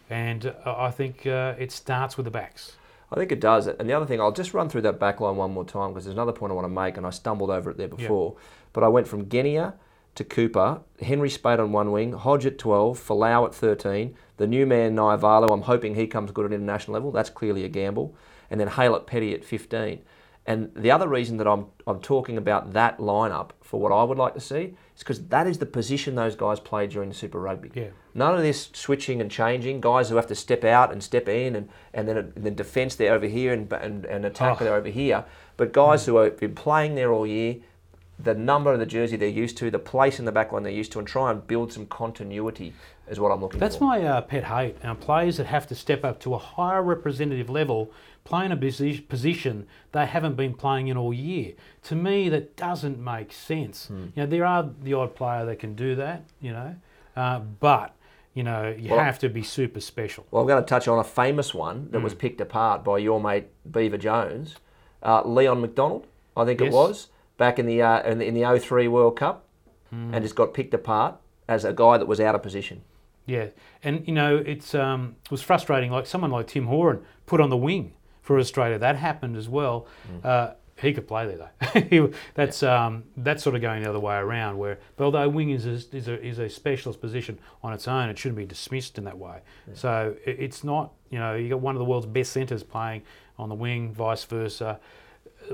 And 0.09 0.53
uh, 0.65 0.75
I 0.77 0.91
think 0.91 1.27
uh, 1.27 1.55
it 1.59 1.71
starts 1.71 2.15
with 2.15 2.23
the 2.23 2.31
backs. 2.31 2.73
I 3.11 3.15
think 3.15 3.31
it 3.31 3.39
does. 3.39 3.67
And 3.67 3.89
the 3.89 3.93
other 3.93 4.05
thing, 4.05 4.19
I'll 4.19 4.31
just 4.31 4.53
run 4.53 4.69
through 4.69 4.81
that 4.81 4.99
back 4.99 5.19
line 5.19 5.35
one 5.35 5.53
more 5.53 5.65
time 5.65 5.91
because 5.91 6.05
there's 6.05 6.15
another 6.15 6.33
point 6.33 6.51
I 6.51 6.55
want 6.55 6.65
to 6.65 6.69
make, 6.69 6.97
and 6.97 7.05
I 7.05 7.09
stumbled 7.09 7.49
over 7.49 7.71
it 7.71 7.77
there 7.77 7.87
before. 7.87 8.35
But 8.73 8.83
I 8.83 8.87
went 8.89 9.07
from 9.07 9.29
Genia 9.29 9.73
to 10.17 10.23
Cooper, 10.23 10.81
Henry 11.01 11.29
Speight 11.29 11.59
on 11.59 11.71
one 11.71 11.91
wing, 11.91 12.13
Hodge 12.13 12.45
at 12.45 12.57
12, 12.57 12.99
Folau 12.99 13.45
at 13.45 13.55
13, 13.55 14.15
the 14.37 14.47
new 14.47 14.65
man 14.65 14.95
Naivalu, 14.95 15.51
I'm 15.51 15.61
hoping 15.61 15.95
he 15.95 16.07
comes 16.07 16.31
good 16.31 16.45
at 16.45 16.51
international 16.51 16.93
level. 16.93 17.11
That's 17.11 17.29
clearly 17.29 17.63
a 17.63 17.69
gamble. 17.69 18.15
And 18.49 18.59
then 18.59 18.67
Haylett-Petty 18.69 19.33
at 19.33 19.43
15. 19.43 20.01
And 20.45 20.71
the 20.75 20.91
other 20.91 21.07
reason 21.07 21.37
that 21.37 21.47
I'm, 21.47 21.65
I'm 21.85 21.99
talking 21.99 22.37
about 22.37 22.71
that 22.73 22.99
lineup 22.99 23.49
for 23.61 23.79
what 23.81 23.91
I 23.91 24.03
would 24.03 24.17
like 24.17 24.33
to 24.33 24.39
see 24.39 24.75
is 24.95 24.99
because 24.99 25.27
that 25.27 25.45
is 25.45 25.57
the 25.57 25.65
position 25.65 26.15
those 26.15 26.35
guys 26.37 26.59
play 26.61 26.87
during 26.87 27.09
the 27.09 27.15
Super 27.15 27.39
Rugby. 27.39 27.69
Yeah. 27.73 27.89
None 28.13 28.33
of 28.33 28.41
this 28.41 28.69
switching 28.73 29.19
and 29.19 29.29
changing. 29.29 29.81
Guys 29.81 30.09
who 30.09 30.15
have 30.15 30.27
to 30.27 30.35
step 30.35 30.63
out 30.63 30.91
and 30.91 31.03
step 31.03 31.27
in, 31.27 31.55
and, 31.55 31.69
and 31.93 32.07
then 32.07 32.31
then 32.35 32.55
defence 32.55 32.95
they're 32.95 33.13
over 33.13 33.25
here 33.27 33.51
and, 33.53 33.71
and, 33.73 34.05
and 34.05 34.25
attack 34.25 34.61
Oh. 34.61 34.63
they're 34.63 34.75
over 34.75 34.89
here. 34.89 35.25
But 35.57 35.73
guys 35.73 36.05
who 36.05 36.15
have 36.15 36.37
been 36.37 36.55
playing 36.55 36.95
there 36.95 37.11
all 37.11 37.27
year, 37.27 37.57
the 38.19 38.33
number 38.33 38.73
of 38.73 38.79
the 38.79 38.85
jersey 38.85 39.15
they're 39.15 39.27
used 39.29 39.57
to, 39.57 39.69
the 39.69 39.79
place 39.79 40.17
in 40.19 40.25
the 40.25 40.31
back 40.31 40.51
line 40.51 40.63
they're 40.63 40.71
used 40.71 40.91
to, 40.93 40.99
and 40.99 41.07
try 41.07 41.29
and 41.31 41.45
build 41.45 41.71
some 41.71 41.85
continuity 41.85 42.73
is 43.07 43.19
what 43.19 43.31
I'm 43.31 43.39
looking 43.41 43.59
That's 43.59 43.77
for. 43.77 43.91
That's 43.91 44.01
my 44.01 44.07
uh, 44.07 44.21
pet 44.21 44.45
hate. 44.45 44.75
Our 44.83 44.95
players 44.95 45.37
that 45.37 45.45
have 45.45 45.67
to 45.67 45.75
step 45.75 46.03
up 46.03 46.19
to 46.21 46.33
a 46.33 46.37
higher 46.37 46.81
representative 46.81 47.49
level, 47.49 47.91
play 48.23 48.45
in 48.45 48.51
a 48.51 48.57
posi- 48.57 49.07
position 49.07 49.67
they 49.91 50.05
haven't 50.05 50.35
been 50.35 50.53
playing 50.53 50.87
in 50.87 50.97
all 50.97 51.13
year. 51.13 51.53
To 51.83 51.95
me, 51.95 52.27
that 52.29 52.55
doesn't 52.57 52.99
make 52.99 53.31
sense. 53.31 53.89
You 53.89 54.11
know, 54.17 54.25
there 54.25 54.45
are 54.45 54.69
the 54.83 54.93
odd 54.93 55.15
player 55.15 55.45
that 55.45 55.59
can 55.59 55.75
do 55.75 55.95
that. 55.95 56.23
You 56.41 56.51
know, 56.53 56.75
uh, 57.15 57.39
but 57.39 57.93
you 58.33 58.43
know, 58.43 58.75
you 58.77 58.91
Well- 58.91 58.99
have 58.99 59.17
to 59.19 59.29
be 59.29 59.41
super 59.43 59.79
special. 59.79 60.25
Well, 60.31 60.41
I'm 60.41 60.47
going 60.47 60.61
to 60.63 60.67
touch 60.67 60.87
on 60.87 60.99
a 60.99 61.03
famous 61.03 61.53
one 61.55 61.89
that 61.91 62.01
was 62.01 62.13
Hmm. 62.13 62.19
picked 62.19 62.41
apart 62.41 62.83
by 62.83 62.97
your 62.99 63.19
mate 63.19 63.47
Beaver 63.71 63.97
Jones, 63.97 64.55
uh, 65.01 65.21
Leon 65.23 65.61
MacDonald, 65.61 66.05
I 66.35 66.45
think 66.45 66.61
it 66.61 66.71
was, 66.71 67.07
back 67.37 67.59
in 67.59 67.65
the 67.65 67.81
uh, 67.81 68.01
in 68.03 68.17
the, 68.19 68.25
in 68.25 68.33
the 68.33 68.59
03 68.59 68.87
World 68.87 69.15
Cup, 69.17 69.43
Hmm. 69.89 70.13
and 70.13 70.21
just 70.23 70.35
got 70.35 70.53
picked 70.53 70.73
apart 70.73 71.15
as 71.47 71.63
a 71.63 71.71
guy 71.71 71.97
that 71.97 72.07
was 72.07 72.19
out 72.19 72.35
of 72.35 72.43
position. 72.43 72.81
Yeah, 73.25 73.47
and 73.83 74.05
you 74.07 74.13
know, 74.13 74.35
it's 74.37 74.75
um, 74.75 75.15
it 75.25 75.31
was 75.31 75.41
frustrating. 75.41 75.91
Like 75.91 76.05
someone 76.05 76.31
like 76.31 76.47
Tim 76.47 76.65
Horan 76.67 77.03
put 77.25 77.39
on 77.41 77.49
the 77.49 77.57
wing 77.57 77.93
for 78.21 78.37
Australia. 78.39 78.77
That 78.77 78.95
happened 78.97 79.37
as 79.37 79.47
well. 79.49 79.87
Uh, 80.23 80.51
he 80.79 80.93
could 80.93 81.07
play 81.07 81.25
there 81.25 81.37
though. 81.37 81.81
He- 81.89 82.13
that's 82.35 82.63
um, 82.63 83.05
that's 83.17 83.43
sort 83.43 83.55
of 83.55 83.61
going 83.61 83.83
the 83.83 83.89
other 83.89 83.99
way 83.99 84.15
around. 84.15 84.57
Where, 84.57 84.79
but 84.97 85.05
although 85.05 85.27
wing 85.29 85.49
is 85.51 85.65
a, 85.65 85.95
is 85.95 86.07
a 86.07 86.21
is 86.25 86.37
a 86.39 86.49
specialist 86.49 86.99
position 87.01 87.39
on 87.63 87.71
its 87.73 87.87
own, 87.87 88.09
it 88.09 88.17
shouldn't 88.17 88.37
be 88.37 88.45
dismissed 88.45 88.97
in 88.97 89.03
that 89.05 89.17
way. 89.17 89.39
So 89.73 90.15
it, 90.25 90.37
it's 90.39 90.63
not. 90.63 90.93
You 91.09 91.19
know, 91.19 91.35
you 91.35 91.47
got 91.49 91.61
one 91.61 91.75
of 91.75 91.79
the 91.79 91.85
world's 91.85 92.05
best 92.05 92.33
centres 92.33 92.63
playing 92.63 93.03
on 93.39 93.47
the 93.49 93.55
wing, 93.55 93.93
vice 93.93 94.23
versa. 94.25 94.79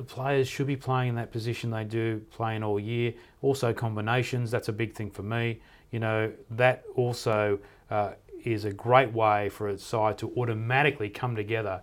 Players 0.08 0.48
should 0.48 0.68
be 0.68 0.76
playing 0.76 1.10
in 1.10 1.16
that 1.16 1.32
position 1.32 1.70
they 1.70 1.84
do, 1.84 2.22
playing 2.32 2.64
all 2.64 2.80
year. 2.80 3.14
Also 3.42 3.74
combinations. 3.74 4.52
That's 4.52 4.70
a 4.70 4.74
big 4.74 4.94
thing 4.94 5.12
for 5.12 5.24
me. 5.24 5.60
You 5.92 6.00
know 6.00 6.32
that 6.52 6.84
also 6.96 7.60
uh, 7.92 8.12
is 8.44 8.66
a 8.66 8.74
great 8.74 9.12
way 9.12 9.50
for 9.50 9.70
a 9.70 9.78
side 9.78 10.18
to 10.20 10.32
automatically 10.36 11.10
come 11.10 11.36
together 11.36 11.82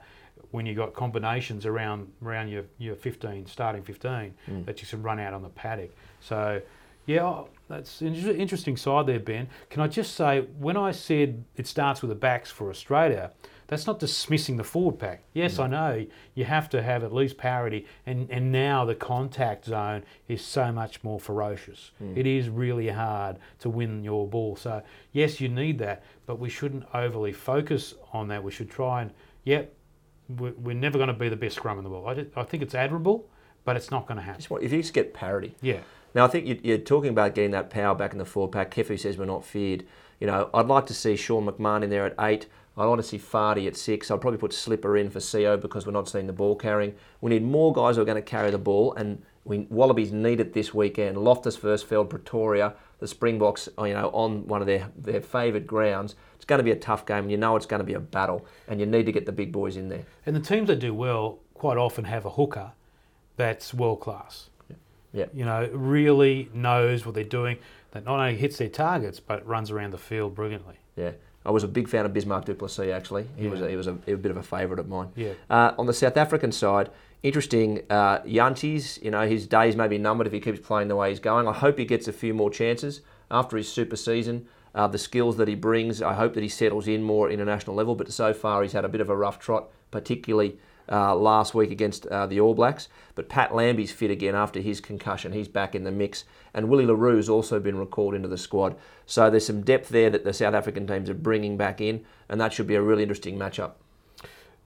when 0.51 0.67
you've 0.67 0.77
got 0.77 0.95
combinations 0.95 1.65
around 1.65 2.11
around 2.25 2.49
your, 2.49 2.65
your 2.79 2.97
15 2.97 3.47
starting 3.47 3.83
15 3.83 4.35
that 4.65 4.83
you 4.83 4.89
can 4.89 5.03
run 5.03 5.21
out 5.21 5.33
on 5.33 5.43
the 5.43 5.49
paddock. 5.49 5.91
So 6.21 6.61
yeah, 7.07 7.25
oh, 7.25 7.49
that's 7.69 8.01
an 8.03 8.15
interesting 8.15 8.77
side 8.77 9.07
there, 9.07 9.21
Ben. 9.21 9.49
Can 9.69 9.83
I 9.83 9.89
just 9.89 10.15
say 10.15 10.43
when 10.59 10.77
I 10.77 10.93
said 10.93 11.45
it 11.57 11.67
starts 11.67 12.03
with 12.03 12.09
the 12.09 12.15
backs 12.15 12.51
for 12.51 12.69
Australia, 12.71 13.31
that's 13.71 13.87
not 13.87 14.01
dismissing 14.01 14.57
the 14.57 14.65
forward 14.65 14.99
pack. 14.99 15.23
Yes, 15.33 15.61
I 15.61 15.69
know 15.69 16.05
you 16.35 16.45
have 16.45 16.69
to 16.71 16.83
have 16.83 17.05
at 17.05 17.15
least 17.15 17.39
parity, 17.39 17.87
and, 18.05 18.29
and 18.29 18.51
now 18.51 18.85
the 18.85 18.97
contact 18.97 19.65
zone 19.65 20.03
is 20.27 20.45
so 20.45 20.73
much 20.73 21.05
more 21.05 21.21
ferocious. 21.21 21.93
Hmm. 21.99 22.13
It 22.17 22.27
is 22.27 22.49
really 22.49 22.89
hard 22.89 23.39
to 23.61 23.71
win 23.71 24.03
your 24.03 24.27
ball. 24.27 24.57
So, 24.57 24.83
yes, 25.13 25.41
you 25.41 25.49
need 25.49 25.79
that, 25.79 26.03
but 26.27 26.41
we 26.41 26.49
shouldn't 26.51 26.85
overly 26.93 27.33
focus 27.33 27.95
on 28.13 28.27
that. 28.29 28.43
We 28.43 28.51
should 28.51 28.69
try 28.71 29.03
and, 29.03 29.13
yep, 29.45 29.73
we're, 30.29 30.75
never 30.75 30.99
going 30.99 31.07
to 31.07 31.15
be 31.15 31.29
the 31.29 31.37
best 31.37 31.55
scrum 31.55 31.79
in 31.79 31.85
the 31.85 31.91
world. 31.91 32.09
I, 32.09 32.15
ju- 32.15 32.31
I 32.35 32.43
think 32.43 32.65
it's 32.65 32.75
admirable, 32.75 33.29
but 33.65 33.77
it's 33.77 33.93
not 33.93 34.07
going 34.09 34.17
to 34.17 34.23
happen. 34.25 34.45
Want- 34.51 34.65
If 34.65 34.73
you 34.73 34.83
just 34.83 34.95
get 34.95 35.15
parity. 35.15 35.55
Yeah. 35.63 35.79
Now, 36.13 36.25
I 36.25 36.29
think 36.29 36.45
you- 36.47 36.59
you're 36.65 36.79
talking 36.79 37.11
about 37.11 37.37
getting 37.37 37.53
that 37.53 37.71
power 37.71 37.95
back 37.95 38.11
in 38.13 38.19
the 38.19 38.25
forward 38.25 38.51
pack. 38.51 38.75
Kefu 38.75 38.99
says 38.99 39.17
we're 39.17 39.27
not 39.27 39.45
feared. 39.45 39.85
You 40.19 40.27
know, 40.27 40.51
I'd 40.53 40.67
like 40.67 40.87
to 40.87 40.95
see 40.95 41.15
Sean 41.15 41.47
McMahon 41.47 41.85
in 41.85 41.91
there 41.91 42.05
at 42.05 42.15
eight. 42.21 42.47
I'd 42.77 42.85
like 42.85 42.99
to 42.99 43.03
see 43.03 43.19
Fardy 43.19 43.67
at 43.67 43.77
six. 43.77 44.11
I'd 44.11 44.21
probably 44.21 44.39
put 44.39 44.53
Slipper 44.53 44.97
in 44.97 45.11
for 45.11 45.21
CO 45.21 45.57
because 45.57 45.87
we're 45.87 45.93
not 45.93 46.09
seeing 46.09 46.27
the 46.27 46.33
ball 46.33 46.57
carrying. 46.57 46.95
We 47.21 47.31
need 47.31 47.43
more 47.43 47.73
guys 47.73 47.97
who 47.97 48.03
are 48.03 48.07
going 48.07 48.17
to 48.17 48.23
carry 48.23 48.51
the 48.51 48.59
ball, 48.59 48.95
and 48.95 49.23
we 49.45 49.67
Wallabies 49.71 50.13
need 50.13 50.41
it 50.41 50.53
this 50.53 50.73
weekend. 50.73 51.19
Loftus 51.19 51.57
Versfeld, 51.57 52.09
Pretoria, 52.09 52.75
the 53.01 53.07
Springboks, 53.07 53.69
uh, 53.79 53.85
you 53.85 53.95
know, 53.95 54.09
on 54.11 54.47
one 54.47 54.61
of 54.61 54.67
their, 54.67 54.89
their 54.97 55.21
favoured 55.21 55.67
grounds. 55.67 56.15
It's 56.37 56.45
going 56.45 56.59
to 56.59 56.65
be 56.65 56.71
a 56.71 56.77
tough 56.77 57.05
game, 57.05 57.25
and 57.25 57.31
you 57.31 57.37
know 57.37 57.57
it's 57.57 57.67
going 57.67 57.81
to 57.81 57.85
be 57.85 57.95
a 57.95 58.01
battle, 58.01 58.47
and 58.69 58.81
you 58.81 58.87
need 58.87 59.07
to 59.07 59.13
get 59.13 59.27
the 59.27 59.33
big 59.33 59.53
boys 59.53 59.77
in 59.77 59.89
there. 59.89 60.05
And 60.25 60.35
the 60.35 60.41
teams 60.41 60.69
that 60.69 60.79
do 60.79 60.95
well 60.95 61.41
quite 61.55 61.77
often 61.77 62.05
have 62.05 62.25
a 62.25 62.31
hooker 62.31 62.73
that's 63.37 63.73
world 63.73 64.01
class. 64.01 64.51
Yeah. 65.13 65.27
You 65.33 65.45
know, 65.45 65.69
really 65.73 66.49
knows 66.55 67.05
what 67.05 67.15
they're 67.15 67.25
doing, 67.25 67.59
that 67.93 68.05
not 68.05 68.21
only 68.21 68.37
hits 68.37 68.59
their 68.59 68.69
targets, 68.69 69.19
but 69.19 69.47
runs 69.47 69.71
around 69.71 69.93
the 69.93 69.99
field 69.99 70.35
brilliantly. 70.35 70.77
Yeah. 70.95 71.13
I 71.45 71.51
was 71.51 71.65
a 71.65 71.69
big 71.69 71.89
fan 71.89 72.05
of 72.05 72.13
Bismarck 72.13 72.45
du 72.45 72.55
Plessis, 72.55 72.93
actually. 72.93 73.27
He 73.37 73.49
was 73.49 73.63
a, 73.63 73.71
he 73.71 73.77
was 73.77 73.87
a, 73.87 73.97
a 74.07 74.15
bit 74.15 74.31
of 74.31 74.37
a 74.37 74.43
favourite 74.43 74.79
of 74.79 74.89
mine. 74.89 75.09
Yeah. 75.17 75.33
Uh, 75.49 75.73
on 75.79 75.87
the 75.87 75.95
South 75.95 76.17
African 76.17 76.53
side, 76.53 76.91
interesting. 77.23 77.83
Uh, 77.89 78.19
Jantjies, 78.21 79.03
you 79.03 79.11
know, 79.11 79.27
his 79.27 79.47
days 79.47 79.75
may 79.75 79.89
be 79.89 79.97
numbered 79.97 80.27
if 80.27 80.33
he 80.33 80.41
keeps 80.41 80.61
playing 80.61 80.89
the 80.89 80.97
way 80.97 81.09
he's 81.09 81.21
going. 81.21 81.49
I 81.49 81.53
hope 81.53 81.79
he 81.79 81.87
gets 81.87 82.09
a 82.09 82.13
few 82.13 82.35
more 82.35 82.51
chances 82.51 83.01
after 83.31 83.57
his 83.57 83.73
super 83.73 83.97
season. 83.97 84.47
Uh, 84.75 84.87
the 84.87 84.99
skills 84.99 85.37
that 85.39 85.49
he 85.49 85.55
brings, 85.55 86.03
I 86.03 86.15
hope 86.15 86.35
that 86.35 86.43
he 86.43 86.49
settles 86.49 86.87
in 86.87 87.03
more 87.03 87.27
at 87.27 87.33
international 87.33 87.75
level. 87.75 87.95
But 87.95 88.13
so 88.13 88.35
far, 88.35 88.63
he's 88.63 88.73
had 88.73 88.85
a 88.85 88.89
bit 88.89 89.01
of 89.01 89.09
a 89.09 89.17
rough 89.17 89.39
trot, 89.39 89.71
particularly 89.91 90.59
uh, 90.91 91.15
last 91.15 91.55
week 91.55 91.71
against 91.71 92.07
uh, 92.07 92.27
the 92.27 92.41
All 92.41 92.55
Blacks. 92.55 92.89
But 93.15 93.29
Pat 93.29 93.55
Lambie's 93.55 93.93
fit 93.93 94.11
again 94.11 94.35
after 94.35 94.61
his 94.61 94.81
concussion. 94.81 95.33
He's 95.33 95.49
back 95.49 95.75
in 95.75 95.85
the 95.85 95.91
mix. 95.91 96.25
And 96.53 96.69
Willie 96.69 96.87
le 96.87 96.95
Roux's 96.95 97.29
also 97.29 97.61
been 97.61 97.79
recalled 97.79 98.15
into 98.15 98.29
the 98.29 98.39
squad. 98.39 98.77
So 99.07 99.31
there's 99.31 99.47
some 99.47 99.63
depth 99.63 99.89
there 99.89 100.11
that 100.11 100.25
the 100.25 100.33
South 100.33 100.55
African 100.55 100.87
teams 100.87 101.09
are 101.09 101.15
bringing 101.15 101.57
back 101.57 101.81
in. 101.81 102.05
And 102.29 102.41
that 102.41 102.53
should 102.53 102.67
be 102.67 102.75
a 102.75 102.83
really 102.83 103.03
interesting 103.03 103.39
matchup. 103.39 103.73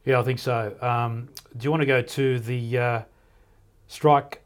Yeah, 0.04 0.20
I 0.20 0.22
think 0.22 0.38
so. 0.38 0.76
Um, 0.80 1.28
do 1.56 1.64
you 1.64 1.70
want 1.70 1.80
to 1.80 1.87
go 1.87 2.02
to 2.02 2.38
the 2.38 2.78
uh, 2.78 3.02
strike 3.88 4.42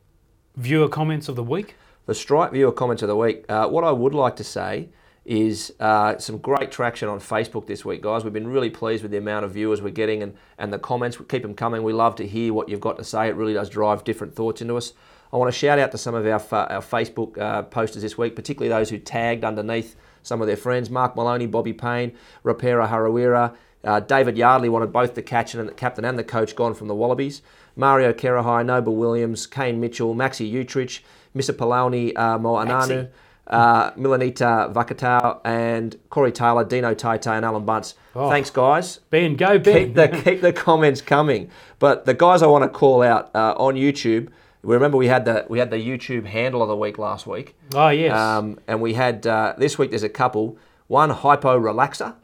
viewer 0.56 0.88
comments 0.88 1.28
of 1.28 1.36
the 1.36 1.42
week? 1.42 1.74
The 2.06 2.14
strike 2.14 2.52
viewer 2.52 2.72
comments 2.72 3.02
of 3.02 3.08
the 3.08 3.16
week. 3.16 3.44
Uh, 3.48 3.68
what 3.68 3.84
I 3.84 3.92
would 3.92 4.14
like 4.14 4.36
to 4.36 4.44
say 4.44 4.88
is 5.28 5.74
uh, 5.78 6.16
some 6.16 6.38
great 6.38 6.70
traction 6.72 7.06
on 7.06 7.20
Facebook 7.20 7.66
this 7.66 7.84
week, 7.84 8.00
guys. 8.00 8.24
We've 8.24 8.32
been 8.32 8.48
really 8.48 8.70
pleased 8.70 9.02
with 9.02 9.12
the 9.12 9.18
amount 9.18 9.44
of 9.44 9.52
viewers 9.52 9.82
we're 9.82 9.90
getting 9.90 10.22
and, 10.22 10.34
and 10.56 10.72
the 10.72 10.78
comments. 10.78 11.18
Keep 11.28 11.42
them 11.42 11.54
coming. 11.54 11.82
We 11.82 11.92
love 11.92 12.16
to 12.16 12.26
hear 12.26 12.54
what 12.54 12.70
you've 12.70 12.80
got 12.80 12.96
to 12.96 13.04
say. 13.04 13.28
It 13.28 13.36
really 13.36 13.52
does 13.52 13.68
drive 13.68 14.04
different 14.04 14.34
thoughts 14.34 14.62
into 14.62 14.76
us. 14.76 14.94
I 15.30 15.36
want 15.36 15.52
to 15.52 15.58
shout 15.58 15.78
out 15.78 15.92
to 15.92 15.98
some 15.98 16.14
of 16.14 16.24
our, 16.24 16.40
our 16.70 16.80
Facebook 16.80 17.36
uh, 17.36 17.62
posters 17.64 18.00
this 18.00 18.16
week, 18.16 18.36
particularly 18.36 18.70
those 18.70 18.88
who 18.88 18.96
tagged 18.96 19.44
underneath 19.44 19.96
some 20.22 20.40
of 20.40 20.46
their 20.46 20.56
friends. 20.56 20.88
Mark 20.88 21.14
Maloney, 21.14 21.46
Bobby 21.46 21.74
Payne, 21.74 22.16
Rapera 22.42 22.88
Harawira, 22.88 23.54
uh, 23.84 24.00
David 24.00 24.38
Yardley 24.38 24.70
wanted 24.70 24.94
both 24.94 25.14
the 25.14 25.22
captain 25.22 25.60
and 25.60 25.68
the 25.68 25.74
captain 25.74 26.06
and 26.06 26.18
the 26.18 26.24
coach 26.24 26.56
gone 26.56 26.72
from 26.72 26.88
the 26.88 26.94
Wallabies. 26.94 27.42
Mario 27.76 28.14
Kerahai, 28.14 28.64
Noble 28.64 28.96
Williams, 28.96 29.46
Kane 29.46 29.78
Mitchell, 29.78 30.14
Maxi 30.14 30.50
Utrich, 30.50 31.00
Mr. 31.36 31.54
Palani 31.54 32.12
uh, 32.16 32.38
Moananu, 32.38 33.10
uh, 33.48 33.90
Milanita 33.92 34.72
Vakatau, 34.72 35.40
and 35.44 35.96
Corey 36.10 36.32
Taylor, 36.32 36.64
Dino 36.64 36.94
Tate, 36.94 37.26
and 37.26 37.44
Alan 37.44 37.64
Bunce. 37.64 37.94
Oh. 38.14 38.28
Thanks, 38.30 38.50
guys. 38.50 39.00
Ben, 39.10 39.36
go 39.36 39.58
Ben. 39.58 39.86
Keep 39.86 39.94
the, 39.94 40.08
keep 40.24 40.40
the 40.40 40.52
comments 40.52 41.00
coming. 41.00 41.50
But 41.78 42.04
the 42.04 42.14
guys 42.14 42.42
I 42.42 42.46
want 42.46 42.64
to 42.64 42.68
call 42.68 43.02
out 43.02 43.30
uh, 43.34 43.54
on 43.56 43.74
YouTube, 43.74 44.28
We 44.62 44.74
remember 44.74 44.96
we 44.98 45.06
had 45.08 45.24
the 45.24 45.46
we 45.48 45.58
had 45.60 45.70
the 45.70 45.76
YouTube 45.78 46.26
handle 46.26 46.62
of 46.62 46.68
the 46.68 46.76
week 46.76 46.98
last 46.98 47.26
week. 47.26 47.54
oh 47.74 47.88
yes. 47.88 48.12
Um, 48.12 48.58
and 48.66 48.80
we 48.82 48.94
had 48.94 49.26
uh, 49.26 49.54
this 49.56 49.78
week. 49.78 49.90
There's 49.90 50.02
a 50.02 50.08
couple. 50.08 50.58
One 50.88 51.10
hypo 51.10 51.58
relaxer. 51.58 52.14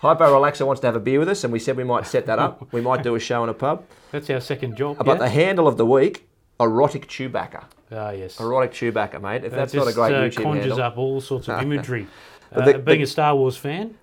hypo 0.00 0.24
relaxer 0.24 0.66
wants 0.66 0.80
to 0.80 0.86
have 0.88 0.96
a 0.96 1.00
beer 1.00 1.18
with 1.18 1.28
us, 1.28 1.44
and 1.44 1.52
we 1.52 1.58
said 1.58 1.76
we 1.76 1.84
might 1.84 2.06
set 2.06 2.26
that 2.26 2.38
up. 2.38 2.72
We 2.72 2.80
might 2.80 3.02
do 3.02 3.14
a 3.14 3.20
show 3.20 3.42
in 3.42 3.48
a 3.48 3.54
pub. 3.54 3.84
That's 4.10 4.28
our 4.30 4.40
second 4.40 4.76
job. 4.76 4.98
But 5.04 5.18
the 5.18 5.28
handle 5.28 5.66
of 5.66 5.76
the 5.76 5.86
week: 5.86 6.28
erotic 6.60 7.08
Chewbacca. 7.08 7.64
Ah 7.92 8.10
yes. 8.10 8.40
Erotic 8.40 8.72
Chewbacca, 8.72 9.20
mate. 9.20 9.44
If 9.44 9.50
That 9.50 9.56
that's 9.58 9.74
not 9.74 9.88
a 9.88 9.92
great 9.92 10.14
uh, 10.14 10.22
YouTube 10.22 10.42
conjures 10.42 10.64
handle, 10.72 10.82
up 10.82 10.98
all 10.98 11.20
sorts 11.20 11.48
of 11.48 11.60
imagery. 11.62 12.06
But 12.54 12.62
Uh, 12.62 12.72
the- 12.72 12.78
being 12.80 12.98
the- 12.98 13.04
a 13.04 13.06
Star 13.06 13.34
Wars 13.34 13.56
fan, 13.56 13.94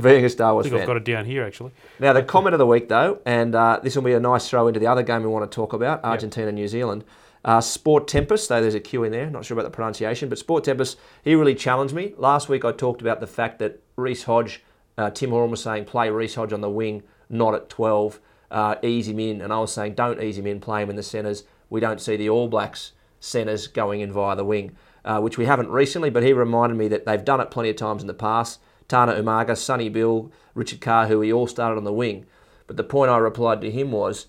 being 0.00 0.24
a 0.24 0.28
Star 0.28 0.50
I 0.50 0.52
Wars 0.52 0.66
think 0.66 0.80
I've 0.80 0.86
got 0.88 0.96
it 0.96 1.04
down 1.04 1.24
here 1.24 1.44
actually. 1.44 1.70
Now, 2.00 2.12
the 2.12 2.22
comment 2.24 2.54
of 2.54 2.58
the 2.58 2.66
week, 2.66 2.88
though, 2.88 3.20
and 3.24 3.54
uh, 3.54 3.78
this 3.82 3.94
will 3.94 4.02
be 4.02 4.12
a 4.12 4.18
nice 4.20 4.48
throw 4.48 4.66
into 4.66 4.80
the 4.80 4.88
other 4.88 5.02
game 5.04 5.22
we 5.22 5.28
want 5.28 5.48
to 5.48 5.54
talk 5.54 5.72
about 5.72 6.02
Argentina 6.04 6.50
New 6.50 6.66
Zealand. 6.66 7.04
Uh, 7.44 7.60
Sport 7.60 8.08
Tempest, 8.08 8.48
though 8.48 8.60
there's 8.60 8.74
a 8.74 8.80
Q 8.80 9.04
in 9.04 9.12
there, 9.12 9.28
not 9.30 9.44
sure 9.44 9.56
about 9.56 9.64
the 9.70 9.74
pronunciation, 9.74 10.28
but 10.28 10.38
Sport 10.38 10.64
Tempest, 10.64 10.98
he 11.22 11.34
really 11.36 11.54
challenged 11.54 11.94
me. 11.94 12.14
Last 12.16 12.48
week 12.48 12.64
I 12.64 12.72
talked 12.72 13.00
about 13.02 13.20
the 13.20 13.26
fact 13.26 13.58
that 13.60 13.80
Reece 13.96 14.24
Hodge, 14.24 14.62
uh, 14.98 15.10
Tim 15.10 15.30
Horan 15.30 15.50
was 15.50 15.62
saying 15.62 15.84
play 15.84 16.08
Reece 16.10 16.34
Hodge 16.36 16.52
on 16.52 16.60
the 16.60 16.70
wing, 16.70 17.02
not 17.28 17.54
at 17.54 17.68
12, 17.68 18.18
uh, 18.50 18.74
ease 18.82 19.06
him 19.08 19.18
in, 19.20 19.40
and 19.40 19.52
I 19.52 19.58
was 19.60 19.72
saying 19.72 19.94
don't 19.94 20.20
ease 20.20 20.38
him 20.38 20.46
in, 20.46 20.58
play 20.60 20.82
him 20.82 20.90
in 20.90 20.96
the 20.96 21.02
centres. 21.02 21.44
We 21.70 21.80
don't 21.80 22.00
see 22.00 22.16
the 22.16 22.28
All 22.28 22.48
Blacks 22.48 22.92
centres 23.22 23.66
going 23.66 24.00
in 24.00 24.12
via 24.12 24.36
the 24.36 24.44
wing, 24.44 24.76
uh, 25.04 25.20
which 25.20 25.38
we 25.38 25.46
haven't 25.46 25.70
recently, 25.70 26.10
but 26.10 26.22
he 26.22 26.32
reminded 26.32 26.76
me 26.76 26.88
that 26.88 27.06
they've 27.06 27.24
done 27.24 27.40
it 27.40 27.50
plenty 27.50 27.70
of 27.70 27.76
times 27.76 28.02
in 28.02 28.08
the 28.08 28.14
past. 28.14 28.60
Tana 28.88 29.12
Umaga, 29.12 29.56
Sonny 29.56 29.88
Bill, 29.88 30.30
Richard 30.54 30.80
Kahui 30.80 31.24
he 31.24 31.32
all 31.32 31.46
started 31.46 31.76
on 31.78 31.84
the 31.84 31.92
wing. 31.92 32.26
But 32.66 32.76
the 32.76 32.84
point 32.84 33.10
I 33.10 33.18
replied 33.18 33.60
to 33.60 33.70
him 33.70 33.92
was, 33.92 34.26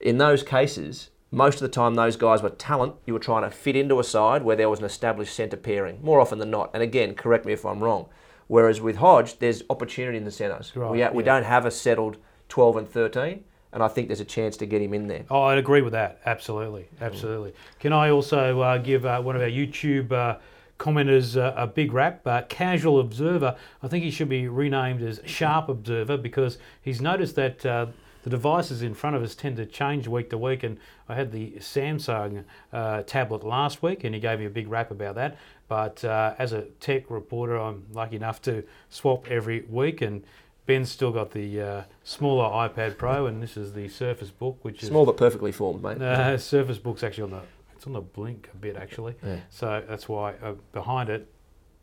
in 0.00 0.18
those 0.18 0.42
cases, 0.42 1.10
most 1.30 1.56
of 1.56 1.60
the 1.62 1.68
time 1.68 1.94
those 1.94 2.16
guys 2.16 2.42
were 2.42 2.50
talent. 2.50 2.94
You 3.06 3.14
were 3.14 3.20
trying 3.20 3.42
to 3.44 3.50
fit 3.50 3.76
into 3.76 4.00
a 4.00 4.04
side 4.04 4.42
where 4.42 4.56
there 4.56 4.68
was 4.68 4.80
an 4.80 4.84
established 4.84 5.34
centre 5.34 5.56
pairing, 5.56 6.00
more 6.02 6.20
often 6.20 6.38
than 6.38 6.50
not. 6.50 6.70
And 6.74 6.82
again, 6.82 7.14
correct 7.14 7.46
me 7.46 7.52
if 7.52 7.64
I'm 7.64 7.82
wrong. 7.82 8.06
Whereas 8.48 8.80
with 8.80 8.96
Hodge, 8.96 9.38
there's 9.38 9.62
opportunity 9.70 10.18
in 10.18 10.24
the 10.24 10.30
centres. 10.30 10.72
Right, 10.74 10.90
we, 10.90 10.98
we 11.16 11.22
yeah. 11.22 11.32
don't 11.32 11.44
have 11.44 11.64
a 11.64 11.70
settled 11.70 12.18
12 12.48 12.76
and 12.76 12.88
13, 12.88 13.44
and 13.72 13.82
I 13.82 13.88
think 13.88 14.08
there's 14.08 14.20
a 14.20 14.24
chance 14.24 14.56
to 14.58 14.66
get 14.66 14.82
him 14.82 14.92
in 14.92 15.08
there. 15.08 15.24
Oh, 15.30 15.42
I'd 15.42 15.58
agree 15.58 15.80
with 15.80 15.92
that. 15.92 16.20
Absolutely, 16.26 16.88
absolutely. 17.00 17.54
Can 17.80 17.92
I 17.92 18.10
also 18.10 18.60
uh, 18.60 18.78
give 18.78 19.06
uh, 19.06 19.20
one 19.22 19.34
of 19.34 19.42
our 19.42 19.48
YouTube 19.48 20.12
uh, 20.12 20.38
commenters 20.78 21.40
uh, 21.40 21.54
a 21.56 21.66
big 21.66 21.92
rap? 21.92 22.26
Uh, 22.26 22.42
Casual 22.42 23.00
Observer. 23.00 23.56
I 23.82 23.88
think 23.88 24.04
he 24.04 24.10
should 24.10 24.28
be 24.28 24.46
renamed 24.46 25.02
as 25.02 25.20
Sharp 25.24 25.68
Observer 25.68 26.18
because 26.18 26.58
he's 26.82 27.00
noticed 27.00 27.34
that 27.36 27.64
uh, 27.64 27.86
the 28.24 28.30
devices 28.30 28.82
in 28.82 28.94
front 28.94 29.16
of 29.16 29.22
us 29.22 29.34
tend 29.34 29.56
to 29.56 29.64
change 29.64 30.06
week 30.06 30.28
to 30.30 30.38
week. 30.38 30.62
And 30.62 30.78
I 31.08 31.14
had 31.14 31.32
the 31.32 31.52
Samsung 31.52 32.44
tablet 33.06 33.42
last 33.42 33.82
week, 33.82 34.04
and 34.04 34.14
he 34.14 34.20
gave 34.20 34.38
me 34.38 34.44
a 34.44 34.50
big 34.50 34.68
rap 34.68 34.90
about 34.90 35.14
that. 35.16 35.38
But 35.66 36.04
as 36.04 36.52
a 36.52 36.62
tech 36.78 37.10
reporter, 37.10 37.58
I'm 37.58 37.84
lucky 37.92 38.16
enough 38.16 38.42
to 38.42 38.64
swap 38.90 39.30
every 39.30 39.62
week 39.62 40.02
and. 40.02 40.24
Ben's 40.66 40.90
still 40.90 41.10
got 41.10 41.32
the 41.32 41.60
uh, 41.60 41.82
smaller 42.04 42.44
iPad 42.68 42.96
Pro, 42.96 43.26
and 43.26 43.42
this 43.42 43.56
is 43.56 43.72
the 43.72 43.88
Surface 43.88 44.30
Book, 44.30 44.58
which 44.62 44.82
is 44.82 44.88
Small 44.88 45.04
but 45.04 45.16
perfectly 45.16 45.50
formed, 45.52 45.82
mate. 45.82 46.00
uh, 46.00 46.38
Surface 46.54 46.78
Book's 46.78 47.02
actually 47.02 47.24
on 47.24 47.30
the 47.30 47.40
it's 47.76 47.86
on 47.86 47.92
the 47.94 48.00
blink 48.00 48.48
a 48.54 48.56
bit 48.56 48.76
actually, 48.76 49.16
Yeah. 49.24 49.40
so 49.50 49.82
that's 49.88 50.08
why 50.08 50.34
uh, 50.42 50.52
behind 50.72 51.08
it, 51.08 51.26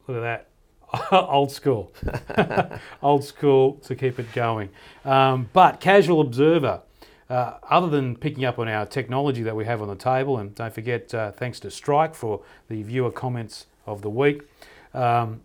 look 0.08 0.18
at 0.18 0.22
that, 0.22 1.12
old 1.12 1.52
school, 1.52 1.92
old 3.04 3.26
school 3.26 3.74
to 3.84 3.96
keep 3.96 4.18
it 4.18 4.32
going. 4.32 4.70
Um, 5.04 5.50
but 5.52 5.82
casual 5.82 6.22
observer, 6.22 6.82
uh, 7.30 7.56
other 7.70 7.90
than 7.90 8.16
picking 8.16 8.46
up 8.46 8.60
on 8.60 8.70
our 8.70 8.86
technology 8.86 9.44
that 9.44 9.56
we 9.58 9.66
have 9.66 9.82
on 9.82 9.90
the 9.90 9.96
table, 9.96 10.38
and 10.38 10.56
don't 10.56 10.74
forget, 10.74 11.14
uh, 11.14 11.32
thanks 11.34 11.60
to 11.60 11.70
Strike 11.72 12.16
for 12.16 12.42
the 12.70 12.82
viewer 12.84 13.12
comments 13.12 13.66
of 13.86 14.02
the 14.02 14.10
week. 14.10 14.44
Um, 14.94 15.42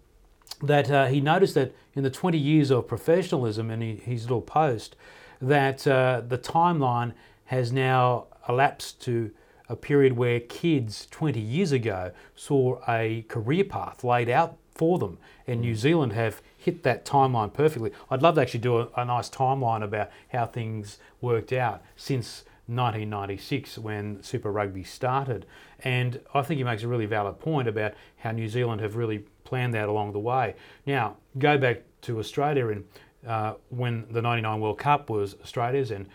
that 0.67 0.91
uh, 0.91 1.07
he 1.07 1.21
noticed 1.21 1.55
that 1.55 1.75
in 1.95 2.03
the 2.03 2.11
20 2.11 2.39
years 2.39 2.71
of 2.71 2.89
professionalism 2.89 3.71
in 3.71 3.99
his 3.99 4.25
little 4.25 4.43
post, 4.43 4.97
that 5.41 5.87
uh, 5.87 6.23
the 6.27 6.39
timeline 6.39 7.13
has 7.47 7.73
now 7.73 8.27
elapsed 8.49 9.01
to 9.03 9.31
a 9.69 9.77
period 9.77 10.17
where 10.17 10.41
kids 10.41 11.07
20 11.11 11.41
years 11.41 11.73
ago 11.73 12.13
saw 12.35 12.79
a 12.89 13.23
career 13.29 13.65
path 13.65 14.05
laid 14.05 14.29
out 14.29 14.57
for 14.75 14.99
them, 14.99 15.19
and 15.47 15.61
New 15.61 15.75
Zealand 15.75 16.13
have 16.13 16.43
hit 16.57 16.83
that 16.83 17.05
timeline 17.05 17.53
perfectly. 17.53 17.93
I'd 18.11 18.23
love 18.23 18.35
to 18.35 18.41
actually 18.41 18.61
do 18.61 18.79
a, 18.79 18.89
a 18.97 19.05
nice 19.05 19.31
timeline 19.31 19.83
about 19.83 20.11
how 20.33 20.47
things 20.47 20.99
worked 21.21 21.53
out 21.53 21.83
since 21.97 22.45
1996 22.67 23.79
when 23.79 24.23
Super 24.23 24.51
Rugby 24.51 24.85
started. 24.85 25.47
And 25.81 26.21
I 26.33 26.43
think 26.43 26.59
he 26.59 26.65
makes 26.65 26.83
a 26.83 26.89
really 26.89 27.07
valid 27.07 27.39
point 27.39 27.69
about 27.69 27.95
how 28.19 28.33
New 28.33 28.49
Zealand 28.49 28.81
have 28.81 28.97
really 28.97 29.25
planned 29.55 29.73
that 29.73 29.89
along 29.89 30.11
the 30.11 30.19
way. 30.19 30.57
Now, 30.85 31.17
go 31.39 31.57
back 31.57 31.83
to 32.03 32.19
Australia 32.19 32.67
and 32.71 32.85
uh, 33.25 33.55
when 33.69 34.05
the 34.11 34.21
99 34.21 34.61
World 34.61 34.79
Cup 34.79 35.09
was 35.09 35.37
Australia's 35.45 35.93
and 35.93 36.09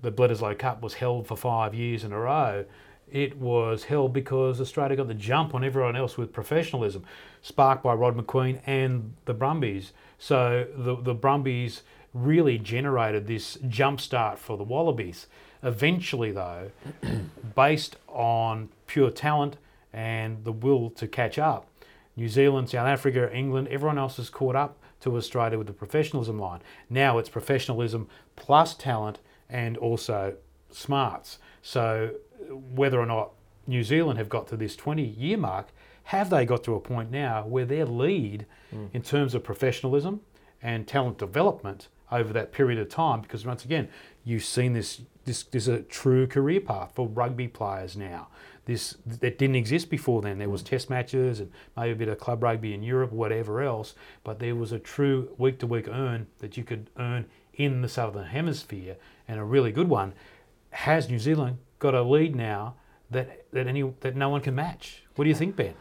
the 0.00 0.10
Bledisloe 0.10 0.58
Cup 0.58 0.80
was 0.80 0.94
held 0.94 1.26
for 1.26 1.36
five 1.36 1.74
years 1.74 2.02
in 2.02 2.12
a 2.12 2.18
row, 2.18 2.64
it 3.12 3.36
was 3.36 3.84
held 3.84 4.14
because 4.14 4.58
Australia 4.58 4.96
got 4.96 5.06
the 5.06 5.12
jump 5.12 5.54
on 5.54 5.62
everyone 5.62 5.96
else 5.96 6.16
with 6.16 6.32
professionalism, 6.32 7.04
sparked 7.42 7.82
by 7.82 7.92
Rod 7.92 8.16
Macqueen 8.16 8.62
and 8.64 9.12
the 9.26 9.34
Brumbies. 9.34 9.92
So 10.18 10.66
the, 10.74 10.96
the 10.96 11.14
Brumbies 11.14 11.82
really 12.14 12.56
generated 12.56 13.26
this 13.26 13.58
jump 13.68 14.00
start 14.00 14.38
for 14.38 14.56
the 14.56 14.64
Wallabies. 14.64 15.26
Eventually, 15.62 16.32
though, 16.32 16.70
based 17.54 17.96
on 18.08 18.70
pure 18.86 19.10
talent 19.10 19.58
and 19.92 20.42
the 20.44 20.52
will 20.52 20.88
to 20.90 21.06
catch 21.06 21.38
up, 21.38 21.67
New 22.18 22.28
Zealand, 22.28 22.68
South 22.68 22.88
Africa, 22.88 23.32
England, 23.32 23.68
everyone 23.68 23.96
else 23.96 24.16
has 24.16 24.28
caught 24.28 24.56
up 24.56 24.76
to 25.00 25.16
Australia 25.16 25.56
with 25.56 25.68
the 25.68 25.72
professionalism 25.72 26.36
line. 26.36 26.60
Now 26.90 27.18
it's 27.18 27.28
professionalism 27.28 28.08
plus 28.34 28.74
talent 28.74 29.20
and 29.48 29.76
also 29.76 30.34
smarts. 30.68 31.38
So 31.62 32.16
whether 32.50 32.98
or 32.98 33.06
not 33.06 33.30
New 33.68 33.84
Zealand 33.84 34.18
have 34.18 34.28
got 34.28 34.48
to 34.48 34.56
this 34.56 34.74
20 34.74 35.00
year 35.00 35.36
mark, 35.36 35.68
have 36.04 36.28
they 36.28 36.44
got 36.44 36.64
to 36.64 36.74
a 36.74 36.80
point 36.80 37.12
now 37.12 37.46
where 37.46 37.64
their 37.64 37.86
lead 37.86 38.46
hmm. 38.70 38.86
in 38.92 39.02
terms 39.02 39.32
of 39.32 39.44
professionalism 39.44 40.20
and 40.60 40.88
talent 40.88 41.18
development 41.18 41.86
over 42.10 42.32
that 42.32 42.52
period 42.52 42.78
of 42.78 42.88
time? 42.88 43.20
Because 43.20 43.44
once 43.46 43.64
again, 43.64 43.88
you've 44.24 44.44
seen 44.44 44.72
this. 44.72 45.02
This, 45.24 45.42
this 45.42 45.64
is 45.64 45.68
a 45.68 45.82
true 45.82 46.26
career 46.26 46.60
path 46.60 46.92
for 46.94 47.06
rugby 47.06 47.48
players 47.48 47.98
now. 47.98 48.28
This 48.64 48.96
that 49.04 49.38
didn't 49.38 49.56
exist 49.56 49.90
before 49.90 50.22
then. 50.22 50.38
There 50.38 50.48
was 50.48 50.62
test 50.62 50.88
matches 50.88 51.40
and 51.40 51.52
maybe 51.76 51.92
a 51.92 51.96
bit 51.96 52.08
of 52.08 52.18
club 52.18 52.42
rugby 52.42 52.72
in 52.72 52.82
Europe, 52.82 53.12
whatever 53.12 53.60
else. 53.60 53.94
But 54.24 54.38
there 54.38 54.54
was 54.54 54.72
a 54.72 54.78
true 54.78 55.34
week 55.36 55.58
to 55.58 55.66
week 55.66 55.86
earn 55.86 56.28
that 56.38 56.56
you 56.56 56.64
could 56.64 56.88
earn 56.98 57.26
in 57.52 57.82
the 57.82 57.88
southern 57.88 58.26
hemisphere, 58.26 58.96
and 59.26 59.38
a 59.38 59.44
really 59.44 59.72
good 59.72 59.88
one. 59.88 60.14
Has 60.70 61.10
New 61.10 61.18
Zealand 61.18 61.58
got 61.78 61.94
a 61.94 62.02
lead 62.02 62.34
now 62.34 62.76
that 63.10 63.44
that 63.52 63.66
any 63.66 63.82
that 64.00 64.16
no 64.16 64.30
one 64.30 64.40
can 64.40 64.54
match? 64.54 65.02
What 65.16 65.24
do 65.24 65.28
you 65.28 65.36
think, 65.36 65.56
Ben? 65.56 65.74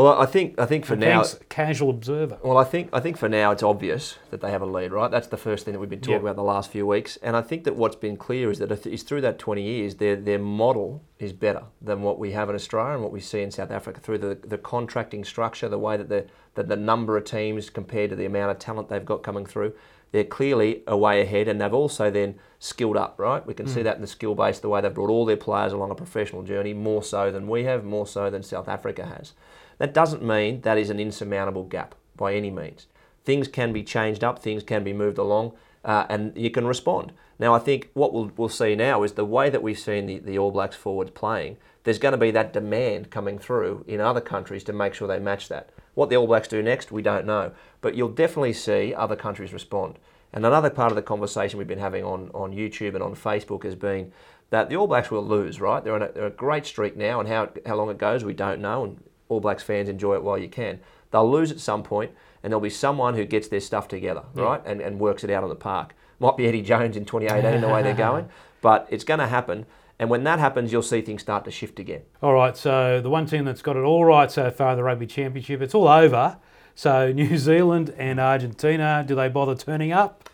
Well, 0.00 0.18
I 0.18 0.24
think 0.24 0.58
I 0.58 0.64
think 0.64 0.86
for 0.86 0.96
now. 0.96 1.22
Thanks, 1.22 1.44
casual 1.50 1.90
observer. 1.90 2.38
Well, 2.42 2.56
I 2.56 2.64
think 2.64 2.88
I 2.90 3.00
think 3.00 3.18
for 3.18 3.28
now 3.28 3.50
it's 3.50 3.62
obvious 3.62 4.16
that 4.30 4.40
they 4.40 4.50
have 4.50 4.62
a 4.62 4.66
lead, 4.66 4.92
right? 4.92 5.10
That's 5.10 5.26
the 5.26 5.36
first 5.36 5.66
thing 5.66 5.72
that 5.74 5.78
we've 5.78 5.90
been 5.90 6.00
talking 6.00 6.14
Yep. 6.14 6.22
about 6.22 6.36
the 6.36 6.42
last 6.42 6.70
few 6.70 6.86
weeks, 6.86 7.18
and 7.18 7.36
I 7.36 7.42
think 7.42 7.64
that 7.64 7.76
what's 7.76 7.96
been 7.96 8.16
clear 8.16 8.50
is 8.50 8.60
that 8.60 8.72
it 8.72 8.86
is 8.86 9.02
through 9.02 9.20
that 9.20 9.38
20 9.38 9.62
years, 9.62 9.96
their 9.96 10.16
their 10.16 10.38
model 10.38 11.02
is 11.18 11.34
better 11.34 11.64
than 11.82 12.00
what 12.00 12.18
we 12.18 12.32
have 12.32 12.48
in 12.48 12.54
Australia 12.54 12.94
and 12.94 13.02
what 13.02 13.12
we 13.12 13.20
see 13.20 13.42
in 13.42 13.50
South 13.50 13.70
Africa 13.70 14.00
through 14.00 14.16
the 14.16 14.36
the 14.36 14.56
contracting 14.56 15.22
structure, 15.22 15.68
the 15.68 15.78
way 15.78 15.98
that 15.98 16.08
the 16.08 16.24
that 16.54 16.68
the 16.68 16.76
number 16.76 17.18
of 17.18 17.24
teams 17.24 17.68
compared 17.68 18.08
to 18.08 18.16
the 18.16 18.24
amount 18.24 18.52
of 18.52 18.58
talent 18.58 18.88
they've 18.88 19.04
got 19.04 19.22
coming 19.22 19.44
through. 19.44 19.74
They're 20.12 20.24
clearly 20.24 20.82
a 20.86 20.96
way 20.96 21.20
ahead, 21.20 21.46
and 21.46 21.60
they've 21.60 21.74
also 21.74 22.10
then 22.10 22.36
skilled 22.58 22.96
up, 22.96 23.16
right? 23.18 23.46
We 23.46 23.52
can 23.52 23.68
see 23.68 23.80
mm. 23.80 23.84
that 23.84 23.96
in 23.96 24.00
the 24.00 24.08
skill 24.08 24.34
base, 24.34 24.60
the 24.60 24.70
way 24.70 24.80
they've 24.80 24.94
brought 24.94 25.10
all 25.10 25.26
their 25.26 25.36
players 25.36 25.74
along 25.74 25.90
a 25.90 25.94
professional 25.94 26.42
journey, 26.42 26.72
more 26.72 27.02
so 27.02 27.30
than 27.30 27.46
we 27.46 27.64
have, 27.64 27.84
more 27.84 28.06
so 28.06 28.30
than 28.30 28.42
South 28.42 28.66
Africa 28.66 29.04
has. 29.04 29.34
That 29.80 29.94
doesn't 29.94 30.22
mean 30.22 30.60
that 30.60 30.76
is 30.76 30.90
an 30.90 31.00
insurmountable 31.00 31.64
gap 31.64 31.94
by 32.14 32.34
any 32.34 32.50
means. 32.50 32.86
Things 33.24 33.48
can 33.48 33.72
be 33.72 33.82
changed 33.82 34.22
up, 34.22 34.38
things 34.38 34.62
can 34.62 34.84
be 34.84 34.92
moved 34.92 35.16
along, 35.16 35.52
uh, 35.86 36.04
and 36.10 36.36
you 36.36 36.50
can 36.50 36.66
respond. 36.66 37.12
Now, 37.38 37.54
I 37.54 37.60
think 37.60 37.88
what 37.94 38.12
we'll, 38.12 38.30
we'll 38.36 38.50
see 38.50 38.74
now 38.74 39.02
is 39.04 39.12
the 39.12 39.24
way 39.24 39.48
that 39.48 39.62
we've 39.62 39.78
seen 39.78 40.04
the, 40.04 40.18
the 40.18 40.38
All 40.38 40.50
Blacks 40.50 40.76
forwards 40.76 41.12
playing, 41.12 41.56
there's 41.84 41.98
going 41.98 42.12
to 42.12 42.18
be 42.18 42.30
that 42.30 42.52
demand 42.52 43.10
coming 43.10 43.38
through 43.38 43.86
in 43.88 44.02
other 44.02 44.20
countries 44.20 44.62
to 44.64 44.74
make 44.74 44.92
sure 44.92 45.08
they 45.08 45.18
match 45.18 45.48
that. 45.48 45.70
What 45.94 46.10
the 46.10 46.16
All 46.16 46.26
Blacks 46.26 46.48
do 46.48 46.62
next, 46.62 46.92
we 46.92 47.00
don't 47.00 47.24
know, 47.24 47.52
but 47.80 47.94
you'll 47.94 48.10
definitely 48.10 48.52
see 48.52 48.94
other 48.94 49.16
countries 49.16 49.54
respond. 49.54 49.98
And 50.30 50.44
another 50.44 50.68
part 50.68 50.92
of 50.92 50.96
the 50.96 51.02
conversation 51.02 51.56
we've 51.56 51.66
been 51.66 51.78
having 51.78 52.04
on, 52.04 52.30
on 52.34 52.52
YouTube 52.52 52.94
and 52.94 53.02
on 53.02 53.14
Facebook 53.14 53.64
has 53.64 53.76
been 53.76 54.12
that 54.50 54.68
the 54.68 54.76
All 54.76 54.86
Blacks 54.86 55.10
will 55.10 55.26
lose, 55.26 55.58
right? 55.58 55.82
They're 55.82 55.94
on 55.94 56.02
a, 56.02 56.12
they're 56.12 56.26
a 56.26 56.30
great 56.30 56.66
streak 56.66 56.98
now, 56.98 57.18
and 57.18 57.28
how, 57.30 57.48
how 57.64 57.76
long 57.76 57.88
it 57.88 57.96
goes, 57.96 58.24
we 58.24 58.34
don't 58.34 58.60
know. 58.60 58.84
And 58.84 59.02
All 59.30 59.40
Blacks 59.40 59.62
fans 59.62 59.88
enjoy 59.88 60.14
it 60.14 60.22
while 60.22 60.36
you 60.36 60.48
can. 60.48 60.80
They'll 61.10 61.30
lose 61.30 61.50
at 61.50 61.60
some 61.60 61.82
point, 61.82 62.12
and 62.42 62.52
there'll 62.52 62.60
be 62.60 62.70
someone 62.70 63.14
who 63.14 63.24
gets 63.24 63.48
their 63.48 63.60
stuff 63.60 63.88
together, 63.88 64.24
right, 64.34 64.60
and, 64.66 64.80
and 64.80 65.00
works 65.00 65.24
it 65.24 65.30
out 65.30 65.42
on 65.42 65.48
the 65.48 65.54
park. 65.56 65.94
Might 66.18 66.36
be 66.36 66.46
Eddie 66.46 66.62
Jones 66.62 66.96
in 66.96 67.04
2018 67.04 67.60
the 67.60 67.68
way 67.68 67.82
they're 67.82 67.94
going, 68.10 68.28
but 68.60 68.86
it's 68.90 69.04
going 69.04 69.20
to 69.20 69.26
happen. 69.26 69.64
And 69.98 70.08
when 70.08 70.24
that 70.24 70.38
happens, 70.38 70.72
you'll 70.72 70.82
see 70.82 71.02
things 71.02 71.22
start 71.22 71.44
to 71.44 71.50
shift 71.50 71.78
again. 71.78 72.02
All 72.22 72.32
right, 72.32 72.56
so 72.56 73.00
the 73.00 73.10
one 73.10 73.26
team 73.26 73.44
that's 73.44 73.62
got 73.62 73.76
it 73.76 73.80
all 73.80 74.04
right 74.04 74.30
so 74.30 74.50
far, 74.50 74.74
the 74.74 74.82
Rugby 74.82 75.06
Championship, 75.06 75.60
it's 75.60 75.74
all 75.74 75.88
over. 75.88 76.38
So 76.74 77.12
New 77.12 77.36
Zealand 77.36 77.94
and 77.98 78.18
Argentina, 78.18 79.04
do 79.06 79.14
they 79.14 79.28
bother 79.28 79.54
turning 79.54 79.92
up? 79.92 80.29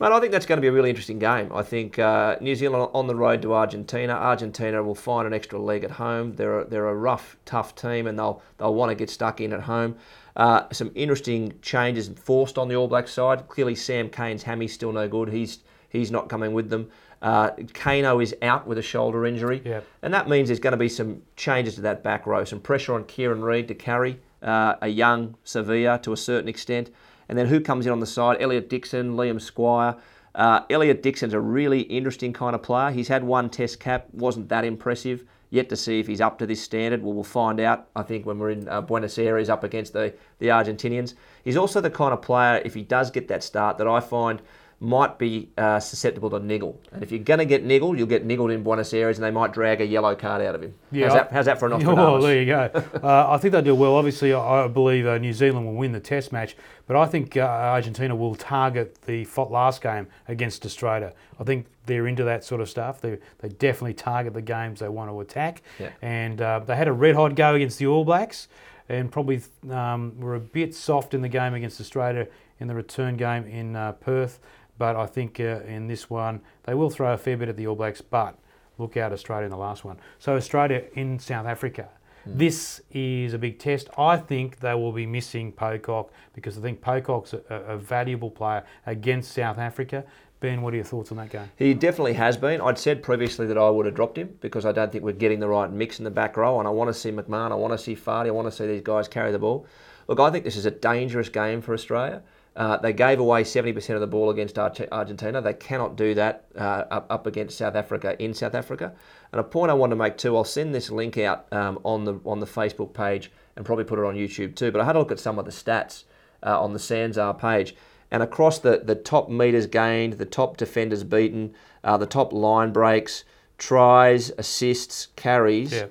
Mate, 0.00 0.12
I 0.12 0.18
think 0.20 0.32
that's 0.32 0.46
going 0.46 0.56
to 0.56 0.62
be 0.62 0.68
a 0.68 0.72
really 0.72 0.88
interesting 0.88 1.18
game. 1.18 1.52
I 1.54 1.62
think 1.62 1.98
uh, 1.98 2.36
New 2.40 2.54
Zealand 2.54 2.88
on 2.94 3.06
the 3.06 3.14
road 3.14 3.42
to 3.42 3.52
Argentina. 3.52 4.14
Argentina 4.14 4.82
will 4.82 4.94
find 4.94 5.26
an 5.26 5.34
extra 5.34 5.58
leg 5.58 5.84
at 5.84 5.90
home. 5.90 6.32
They're 6.36 6.60
a, 6.60 6.64
they're 6.64 6.88
a 6.88 6.94
rough, 6.94 7.36
tough 7.44 7.74
team, 7.74 8.06
and 8.06 8.18
they'll 8.18 8.42
they'll 8.56 8.72
want 8.74 8.88
to 8.90 8.94
get 8.94 9.10
stuck 9.10 9.42
in 9.42 9.52
at 9.52 9.60
home. 9.60 9.96
Uh, 10.36 10.62
some 10.72 10.90
interesting 10.94 11.52
changes 11.60 12.08
forced 12.08 12.56
on 12.56 12.68
the 12.68 12.76
All 12.76 12.88
Black 12.88 13.08
side. 13.08 13.46
Clearly, 13.48 13.74
Sam 13.74 14.08
Cane's 14.08 14.42
hammy's 14.42 14.72
still 14.72 14.90
no 14.90 15.06
good. 15.06 15.28
He's 15.28 15.58
he's 15.90 16.10
not 16.10 16.30
coming 16.30 16.54
with 16.54 16.70
them. 16.70 16.90
Uh, 17.20 17.50
Kaino 17.50 18.22
is 18.22 18.34
out 18.40 18.66
with 18.66 18.78
a 18.78 18.82
shoulder 18.82 19.26
injury, 19.26 19.60
Yep. 19.62 19.84
and 20.00 20.14
that 20.14 20.26
means 20.30 20.48
there's 20.48 20.60
going 20.60 20.72
to 20.72 20.78
be 20.78 20.88
some 20.88 21.20
changes 21.36 21.74
to 21.74 21.82
that 21.82 22.02
back 22.02 22.26
row. 22.26 22.42
Some 22.44 22.60
pressure 22.60 22.94
on 22.94 23.04
Kieran 23.04 23.42
Read 23.42 23.68
to 23.68 23.74
carry 23.74 24.18
uh, 24.42 24.76
a 24.80 24.88
young 24.88 25.36
Savea 25.44 26.00
to 26.04 26.14
a 26.14 26.16
certain 26.16 26.48
extent. 26.48 26.88
And 27.30 27.38
then 27.38 27.46
who 27.46 27.60
comes 27.60 27.86
in 27.86 27.92
on 27.92 28.00
the 28.00 28.06
side? 28.06 28.38
Elliot 28.40 28.68
Dixon, 28.68 29.14
Liam 29.14 29.40
Squire. 29.40 29.94
Uh, 30.34 30.62
Elliot 30.68 31.00
Dixon's 31.00 31.32
a 31.32 31.38
really 31.38 31.82
interesting 31.82 32.32
kind 32.32 32.56
of 32.56 32.62
player. 32.64 32.90
He's 32.90 33.06
had 33.06 33.22
one 33.22 33.48
test 33.48 33.78
cap, 33.78 34.08
wasn't 34.12 34.48
that 34.48 34.64
impressive. 34.64 35.22
Yet 35.48 35.68
to 35.68 35.76
see 35.76 36.00
if 36.00 36.08
he's 36.08 36.20
up 36.20 36.40
to 36.40 36.46
this 36.46 36.60
standard. 36.60 37.04
Well, 37.04 37.12
we'll 37.12 37.22
find 37.22 37.60
out, 37.60 37.88
I 37.94 38.02
think, 38.02 38.26
when 38.26 38.40
we're 38.40 38.50
in 38.50 38.68
uh, 38.68 38.80
Buenos 38.80 39.16
Aires 39.16 39.48
up 39.48 39.62
against 39.62 39.92
the, 39.92 40.12
the 40.40 40.48
Argentinians. 40.48 41.14
He's 41.44 41.56
also 41.56 41.80
the 41.80 41.88
kind 41.88 42.12
of 42.12 42.20
player, 42.20 42.60
if 42.64 42.74
he 42.74 42.82
does 42.82 43.12
get 43.12 43.28
that 43.28 43.44
start, 43.44 43.78
that 43.78 43.86
I 43.86 44.00
find 44.00 44.42
might 44.82 45.18
be 45.18 45.50
uh, 45.58 45.78
susceptible 45.78 46.30
to 46.30 46.40
niggle. 46.40 46.80
And 46.90 47.02
if 47.02 47.12
you're 47.12 47.22
going 47.22 47.38
to 47.38 47.44
get 47.44 47.62
niggled, 47.64 47.98
you'll 47.98 48.06
get 48.06 48.24
niggled 48.24 48.50
in 48.50 48.62
Buenos 48.62 48.94
Aires 48.94 49.18
and 49.18 49.24
they 49.24 49.30
might 49.30 49.52
drag 49.52 49.82
a 49.82 49.84
yellow 49.84 50.14
card 50.14 50.40
out 50.40 50.54
of 50.54 50.62
him. 50.62 50.72
Yeah, 50.90 51.08
how's, 51.08 51.14
that, 51.14 51.32
how's 51.32 51.44
that 51.46 51.58
for 51.60 51.66
an 51.66 51.72
Oh, 51.74 51.76
Nostradamus? 51.78 52.24
there 52.24 52.38
you 52.40 52.46
go. 52.46 52.98
uh, 53.06 53.26
I 53.30 53.36
think 53.36 53.52
they'll 53.52 53.60
do 53.60 53.74
well. 53.74 53.94
Obviously, 53.94 54.32
I 54.32 54.64
I 54.64 54.68
believe 54.68 55.06
uh, 55.06 55.18
New 55.18 55.34
Zealand 55.34 55.66
will 55.66 55.74
win 55.74 55.92
the 55.92 56.00
Test 56.00 56.32
match, 56.32 56.56
but 56.86 56.96
I 56.96 57.04
think 57.06 57.36
uh, 57.36 57.40
Argentina 57.42 58.16
will 58.16 58.34
target 58.34 59.02
the 59.02 59.26
last 59.36 59.82
game 59.82 60.06
against 60.28 60.64
Australia. 60.64 61.12
I 61.38 61.44
think 61.44 61.66
they're 61.84 62.06
into 62.06 62.24
that 62.24 62.42
sort 62.44 62.62
of 62.62 62.70
stuff. 62.70 63.02
They 63.02 63.18
they 63.40 63.50
definitely 63.50 63.94
target 63.94 64.32
the 64.32 64.40
games 64.42 64.80
they 64.80 64.88
want 64.88 65.10
to 65.10 65.20
attack, 65.20 65.62
Yeah. 65.78 65.90
and 66.00 66.40
uh, 66.40 66.60
they 66.60 66.74
had 66.74 66.88
a 66.88 66.92
red 66.92 67.16
hot 67.16 67.34
go 67.34 67.54
against 67.54 67.78
the 67.78 67.86
All 67.86 68.04
Blacks, 68.06 68.48
and 68.88 69.12
probably 69.12 69.42
um, 69.70 70.18
were 70.18 70.36
a 70.36 70.40
bit 70.40 70.74
soft 70.74 71.12
in 71.12 71.20
the 71.20 71.28
game 71.28 71.52
against 71.52 71.80
Australia 71.82 72.26
in 72.60 72.66
the 72.68 72.74
return 72.74 73.16
game 73.18 73.44
in 73.44 73.76
uh, 73.76 73.92
Perth. 73.92 74.38
But 74.80 74.96
I 74.96 75.04
think 75.04 75.38
uh, 75.40 75.60
in 75.66 75.88
this 75.88 76.08
one 76.08 76.40
they 76.62 76.72
will 76.72 76.88
throw 76.88 77.12
a 77.12 77.18
fair 77.18 77.36
bit 77.36 77.50
at 77.50 77.56
the 77.58 77.66
All 77.66 77.76
Blacks, 77.76 78.00
but 78.00 78.38
look 78.78 78.96
out 78.96 79.12
Australia 79.12 79.44
in 79.44 79.50
the 79.50 79.58
last 79.58 79.84
one. 79.84 79.98
So 80.18 80.36
Australia 80.36 80.84
in 80.94 81.18
South 81.18 81.46
Africa. 81.46 81.90
This 82.24 82.80
is 82.90 83.34
a 83.34 83.38
big 83.38 83.58
test. 83.58 83.90
I 83.98 84.16
think 84.16 84.60
they 84.60 84.74
will 84.74 84.92
be 84.92 85.04
missing 85.04 85.52
Pocock 85.52 86.10
because 86.32 86.56
I 86.56 86.62
think 86.62 86.80
Pocock's 86.80 87.34
a, 87.34 87.54
a 87.54 87.76
valuable 87.76 88.30
player 88.30 88.64
against 88.86 89.32
South 89.32 89.58
Africa. 89.58 90.04
Ben, 90.40 90.62
what 90.62 90.72
are 90.72 90.76
your 90.76 90.84
thoughts 90.86 91.10
on 91.10 91.18
that 91.18 91.28
game? 91.28 91.50
He 91.56 91.74
definitely 91.74 92.14
has 92.14 92.38
been. 92.38 92.62
I'd 92.62 92.78
said 92.78 93.02
previously 93.02 93.46
that 93.48 93.58
I 93.58 93.68
would 93.68 93.84
have 93.84 93.94
dropped 93.94 94.16
him 94.16 94.38
because 94.40 94.64
I 94.64 94.72
don't 94.72 94.90
think 94.90 95.04
we're 95.04 95.12
getting 95.12 95.40
the 95.40 95.48
right 95.48 95.70
mix 95.70 95.98
in 95.98 96.04
the 96.04 96.10
back 96.10 96.38
row, 96.38 96.58
and 96.58 96.66
I 96.66 96.70
want 96.70 96.88
to 96.88 96.94
see 96.94 97.10
McMahon, 97.10 97.52
I 97.52 97.56
want 97.56 97.74
to 97.74 97.78
see 97.78 97.94
Fardy, 97.94 98.28
I 98.28 98.30
want 98.30 98.48
to 98.48 98.52
see 98.52 98.66
these 98.66 98.82
guys 98.82 99.08
carry 99.08 99.32
the 99.32 99.38
ball. 99.38 99.66
Look, 100.08 100.20
I 100.20 100.30
think 100.30 100.44
this 100.44 100.56
is 100.56 100.64
a 100.64 100.70
dangerous 100.70 101.28
game 101.28 101.60
for 101.60 101.74
Australia. 101.74 102.22
Uh, 102.56 102.76
they 102.78 102.92
gave 102.92 103.20
away 103.20 103.44
70% 103.44 103.94
of 103.94 104.00
the 104.00 104.06
ball 104.06 104.30
against 104.30 104.58
Argentina. 104.58 105.40
They 105.40 105.54
cannot 105.54 105.96
do 105.96 106.14
that 106.14 106.46
uh, 106.56 106.84
up, 106.90 107.06
up 107.08 107.26
against 107.26 107.56
South 107.56 107.76
Africa 107.76 108.16
in 108.22 108.34
South 108.34 108.54
Africa. 108.54 108.92
And 109.32 109.40
a 109.40 109.44
point 109.44 109.70
I 109.70 109.74
want 109.74 109.90
to 109.90 109.96
make 109.96 110.16
too, 110.18 110.36
I'll 110.36 110.44
send 110.44 110.74
this 110.74 110.90
link 110.90 111.16
out 111.16 111.46
um, 111.52 111.78
on 111.84 112.04
the 112.04 112.18
on 112.26 112.40
the 112.40 112.46
Facebook 112.46 112.92
page 112.92 113.30
and 113.56 113.64
probably 113.64 113.84
put 113.84 113.98
it 114.00 114.04
on 114.04 114.14
YouTube 114.16 114.56
too. 114.56 114.72
But 114.72 114.80
I 114.80 114.84
had 114.84 114.96
a 114.96 114.98
look 114.98 115.12
at 115.12 115.20
some 115.20 115.38
of 115.38 115.44
the 115.44 115.52
stats 115.52 116.04
uh, 116.44 116.60
on 116.60 116.72
the 116.72 116.78
Sanzar 116.80 117.38
page. 117.38 117.76
And 118.10 118.22
across 118.24 118.58
the, 118.58 118.80
the 118.82 118.96
top 118.96 119.28
meters 119.30 119.66
gained, 119.66 120.14
the 120.14 120.26
top 120.26 120.56
defenders 120.56 121.04
beaten, 121.04 121.54
uh, 121.84 121.96
the 121.96 122.06
top 122.06 122.32
line 122.32 122.72
breaks, 122.72 123.22
tries, 123.56 124.30
assists, 124.36 125.06
carries, 125.14 125.72
Yeah, 125.72 125.86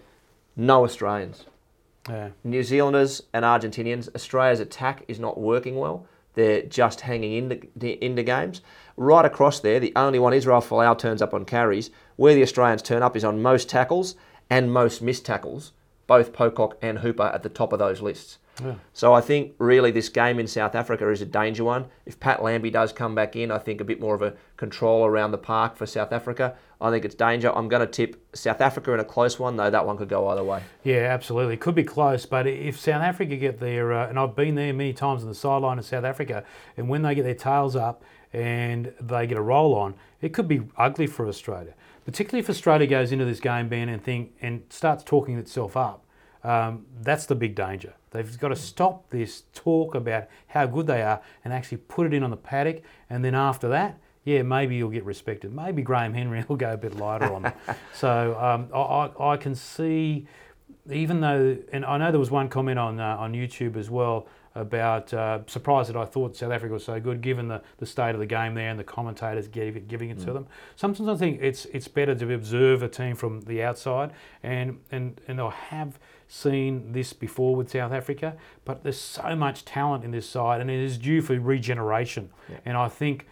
no 0.58 0.84
Australians. 0.84 1.46
yeah, 2.10 2.30
New 2.44 2.64
Zealanders 2.64 3.24
and 3.34 3.46
Argentinians, 3.46 4.14
Australia's 4.14 4.60
attack 4.60 5.06
is 5.08 5.18
not 5.20 5.40
working 5.40 5.78
well. 5.78 6.06
They're 6.34 6.62
just 6.64 7.02
hanging 7.02 7.34
into, 7.34 8.04
into 8.04 8.24
games. 8.24 8.62
Right 8.98 9.26
across 9.26 9.60
there, 9.60 9.80
the 9.80 9.94
only 9.96 10.20
one 10.20 10.34
Israel 10.34 10.62
Folau 10.62 10.98
turns 10.98 11.22
up 11.22 11.34
on 11.34 11.46
carries. 11.46 11.90
Where 12.16 12.34
the 12.34 12.44
Australians 12.44 12.82
turn 12.82 13.02
up 13.04 13.16
is 13.16 13.24
on 13.24 13.42
most 13.42 13.70
tackles 13.70 14.16
and 14.50 14.72
most 14.72 15.02
missed 15.02 15.26
tackles. 15.26 15.72
Both 16.08 16.34
Pocock 16.34 16.78
and 16.82 17.00
Hooper 17.00 17.24
at 17.24 17.44
the 17.44 17.50
top 17.50 17.74
of 17.74 17.80
those 17.80 18.02
lists. 18.02 18.40
Yeah. 18.64 18.76
So 18.94 19.14
I 19.14 19.22
think 19.22 19.54
really 19.58 19.92
this 19.92 20.10
game 20.10 20.40
in 20.40 20.48
South 20.48 20.76
Africa 20.76 21.10
is 21.10 21.22
a 21.22 21.26
danger 21.26 21.64
one. 21.64 21.86
If 22.06 22.20
Pat 22.20 22.44
Lambie 22.44 22.72
does 22.72 22.92
come 22.92 23.16
back 23.16 23.36
in, 23.36 23.52
I 23.52 23.58
think 23.58 23.82
a 23.82 23.84
bit 23.84 24.00
more 24.00 24.16
of 24.16 24.22
a 24.22 24.34
control 24.58 25.06
around 25.06 25.32
the 25.32 25.38
park 25.38 25.76
for 25.78 25.86
South 25.86 26.12
Africa. 26.12 26.56
I 26.82 26.92
think 26.92 27.06
it's 27.06 27.16
danger. 27.16 27.56
I'm 27.56 27.68
going 27.68 27.82
to 27.82 27.88
tip 27.88 28.24
South 28.34 28.62
Africa 28.62 28.94
in 28.94 29.00
a 29.00 29.06
close 29.06 29.38
one, 29.38 29.58
though 29.58 29.70
that 29.70 29.86
one 29.86 29.98
could 29.98 30.10
go 30.10 30.28
either 30.30 30.44
way. 30.44 30.64
Yeah, 30.84 31.08
absolutely. 31.12 31.58
Could 31.58 31.76
be 31.76 31.84
close, 31.84 32.26
but 32.26 32.48
if 32.48 32.80
South 32.80 33.02
Africa 33.02 33.36
get 33.36 33.60
their, 33.60 33.94
uh, 33.94 34.08
and 34.08 34.18
I've 34.18 34.36
been 34.36 34.56
there 34.56 34.74
many 34.74 34.94
times 34.94 35.24
on 35.24 35.30
the 35.30 35.36
sideline 35.36 35.80
of 35.80 35.86
South 35.86 36.06
Africa, 36.06 36.44
and 36.78 36.88
when 36.90 37.02
they 37.02 37.16
get 37.16 37.24
their 37.24 37.36
tails 37.36 37.76
up 37.76 38.04
and 38.32 38.94
they 39.02 39.28
get 39.28 39.38
a 39.38 39.42
roll 39.42 39.76
on, 39.76 39.96
it 40.22 40.34
could 40.34 40.48
be 40.48 40.62
ugly 40.78 41.08
for 41.08 41.28
Australia. 41.28 41.74
Particularly 42.06 42.40
if 42.40 42.50
Australia 42.50 42.88
goes 42.88 43.12
into 43.12 43.26
this 43.26 43.40
game, 43.40 43.68
Ben, 43.68 43.90
and 43.90 44.04
think 44.04 44.34
and 44.42 44.64
starts 44.70 45.04
talking 45.04 45.38
itself 45.38 45.76
up. 45.78 46.06
Um, 46.44 46.86
that's 47.02 47.26
the 47.26 47.36
big 47.36 47.56
danger. 47.56 47.94
They've 48.12 48.40
got 48.40 48.50
to 48.50 48.56
stop 48.56 49.10
this 49.10 49.44
talk 49.54 49.96
about 49.96 50.28
how 50.48 50.66
good 50.66 50.88
they 50.88 51.02
are 51.02 51.22
and 51.44 51.54
actually 51.54 51.78
put 51.78 52.08
it 52.08 52.14
in 52.14 52.24
on 52.24 52.30
the 52.30 52.38
paddock, 52.38 52.82
and 53.10 53.24
then 53.24 53.36
after 53.36 53.68
that, 53.70 54.00
yeah, 54.26 54.42
maybe 54.42 54.76
you'll 54.76 54.90
get 54.90 55.06
respected. 55.06 55.54
Maybe 55.54 55.82
Graham 55.82 56.14
Henry 56.14 56.44
will 56.48 56.56
go 56.56 56.74
a 56.74 56.78
bit 56.78 56.96
lighter 56.96 57.34
on 57.34 57.44
them. 57.44 57.54
so 57.94 58.38
um, 58.40 58.68
I, 58.74 58.80
I, 58.80 59.34
I 59.34 59.38
can 59.38 59.56
see, 59.56 60.28
even 60.92 61.22
though, 61.22 61.58
and 61.72 61.86
I 61.86 61.98
know 61.98 62.12
there 62.12 62.20
was 62.20 62.32
one 62.32 62.50
comment 62.50 62.80
on 62.80 63.00
uh, 63.00 63.18
on 63.18 63.34
YouTube 63.34 63.76
as 63.76 63.90
well 63.90 64.28
about 64.56 65.14
uh, 65.14 65.40
surprised 65.48 65.90
that 65.90 65.96
I 65.96 66.06
thought 66.06 66.36
South 66.36 66.52
Africa 66.52 66.74
was 66.74 66.84
so 66.84 67.00
good, 67.00 67.22
given 67.22 67.48
the, 67.48 67.62
the 67.78 67.86
state 67.86 68.12
of 68.12 68.20
the 68.20 68.26
game 68.26 68.56
there 68.56 68.70
and 68.70 68.80
the 68.80 68.84
commentators 68.84 69.48
gave 69.48 69.78
it, 69.78 69.88
giving 69.88 70.10
it 70.10 70.20
to 70.20 70.34
them. 70.34 70.48
Sometimes 70.76 71.08
I 71.08 71.16
think 71.16 71.40
it's 71.42 71.66
it's 71.66 71.88
better 71.88 72.16
to 72.16 72.34
observe 72.34 72.84
a 72.84 72.90
team 72.90 73.16
from 73.16 73.42
the 73.42 73.64
outside, 73.64 74.12
and 74.44 74.80
and 74.92 75.20
and 75.28 75.40
I 75.40 75.52
have 75.52 76.00
seen 76.30 76.94
this 76.94 77.12
before 77.12 77.56
with 77.56 77.70
South 77.72 77.92
Africa, 77.92 78.38
but 78.64 78.84
there's 78.84 79.02
so 79.02 79.36
much 79.36 79.66
talent 79.66 80.06
in 80.06 80.12
this 80.12 80.30
side, 80.30 80.62
and 80.62 80.70
it 80.70 80.80
is 80.80 80.98
due 80.98 81.22
for 81.22 81.38
regeneration. 81.40 82.30
And 82.64 82.78
I 82.78 82.88
think 82.88 83.26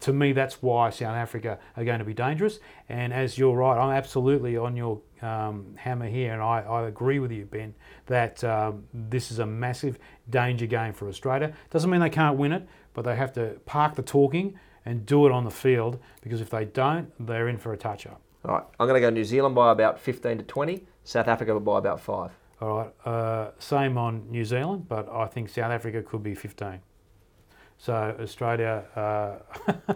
to 0.00 0.12
me, 0.12 0.32
that's 0.32 0.60
why 0.60 0.90
South 0.90 1.16
Africa 1.16 1.58
are 1.76 1.84
going 1.84 2.00
to 2.00 2.04
be 2.04 2.12
dangerous. 2.12 2.58
And 2.88 3.12
as 3.12 3.38
you're 3.38 3.56
right, 3.56 3.78
I'm 3.78 3.96
absolutely 3.96 4.56
on 4.56 4.76
your 4.76 5.00
um, 5.22 5.74
hammer 5.76 6.08
here, 6.08 6.32
and 6.32 6.42
I, 6.42 6.60
I 6.60 6.86
agree 6.86 7.18
with 7.20 7.30
you, 7.30 7.46
Ben, 7.46 7.74
that 8.06 8.42
um, 8.44 8.84
this 8.92 9.30
is 9.30 9.38
a 9.38 9.46
massive 9.46 9.98
danger 10.28 10.66
game 10.66 10.92
for 10.92 11.08
Australia. 11.08 11.54
Doesn't 11.70 11.88
mean 11.88 12.00
they 12.00 12.10
can't 12.10 12.36
win 12.36 12.52
it, 12.52 12.66
but 12.92 13.02
they 13.02 13.16
have 13.16 13.32
to 13.34 13.60
park 13.64 13.94
the 13.94 14.02
talking 14.02 14.58
and 14.84 15.06
do 15.06 15.24
it 15.24 15.32
on 15.32 15.44
the 15.44 15.50
field 15.50 15.98
because 16.20 16.40
if 16.40 16.50
they 16.50 16.64
don't, 16.64 17.10
they're 17.24 17.48
in 17.48 17.58
for 17.58 17.72
a 17.72 17.76
touch 17.76 18.06
up. 18.06 18.20
All 18.44 18.54
right, 18.56 18.64
I'm 18.78 18.86
going 18.86 19.00
to 19.00 19.06
go 19.06 19.10
New 19.10 19.24
Zealand 19.24 19.54
by 19.54 19.72
about 19.72 19.98
15 19.98 20.38
to 20.38 20.44
20, 20.44 20.84
South 21.04 21.28
Africa 21.28 21.58
by 21.60 21.78
about 21.78 22.00
five. 22.00 22.30
All 22.60 22.76
right, 22.78 22.92
uh, 23.06 23.50
same 23.58 23.96
on 23.96 24.30
New 24.30 24.44
Zealand, 24.44 24.86
but 24.88 25.08
I 25.10 25.26
think 25.26 25.48
South 25.48 25.70
Africa 25.70 26.02
could 26.02 26.22
be 26.22 26.34
15. 26.34 26.80
So 27.78 28.14
Australia, 28.20 28.84
uh, 28.94 29.72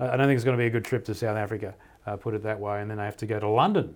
I 0.00 0.16
don't 0.16 0.26
think 0.26 0.36
it's 0.36 0.44
going 0.44 0.56
to 0.56 0.62
be 0.62 0.66
a 0.66 0.70
good 0.70 0.84
trip 0.84 1.04
to 1.06 1.14
South 1.14 1.36
Africa, 1.36 1.74
uh, 2.06 2.16
put 2.16 2.34
it 2.34 2.42
that 2.42 2.58
way, 2.60 2.80
and 2.80 2.90
then 2.90 2.98
they 2.98 3.04
have 3.04 3.16
to 3.18 3.26
go 3.26 3.38
to 3.40 3.48
London 3.48 3.94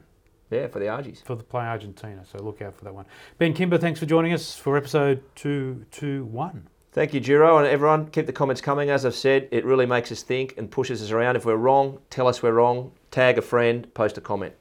Yeah, 0.50 0.68
for 0.68 0.78
the 0.78 0.86
Argies. 0.88 1.22
for 1.24 1.34
the 1.34 1.42
play 1.42 1.64
Argentina. 1.64 2.24
So 2.24 2.38
look 2.42 2.62
out 2.62 2.76
for 2.76 2.84
that 2.84 2.94
one. 2.94 3.06
Ben 3.38 3.52
Kimber, 3.54 3.76
thanks 3.78 3.98
for 4.00 4.06
joining 4.06 4.32
us 4.32 4.56
for 4.56 4.76
episode 4.76 5.22
two 5.34 5.84
two 5.90 6.24
one. 6.26 6.68
Thank 6.92 7.12
you, 7.12 7.20
Giro, 7.20 7.58
and 7.58 7.66
everyone. 7.66 8.06
Keep 8.08 8.24
the 8.24 8.32
comments 8.32 8.62
coming. 8.62 8.88
As 8.88 9.04
I've 9.04 9.14
said, 9.14 9.48
it 9.50 9.66
really 9.66 9.84
makes 9.84 10.10
us 10.10 10.22
think 10.22 10.54
and 10.56 10.70
pushes 10.70 11.02
us 11.02 11.10
around. 11.10 11.36
If 11.36 11.44
we're 11.44 11.56
wrong, 11.56 11.98
tell 12.08 12.26
us 12.26 12.42
we're 12.42 12.52
wrong. 12.52 12.92
Tag 13.16 13.38
a 13.38 13.40
friend, 13.40 13.94
post 13.94 14.18
a 14.18 14.20
comment. 14.20 14.52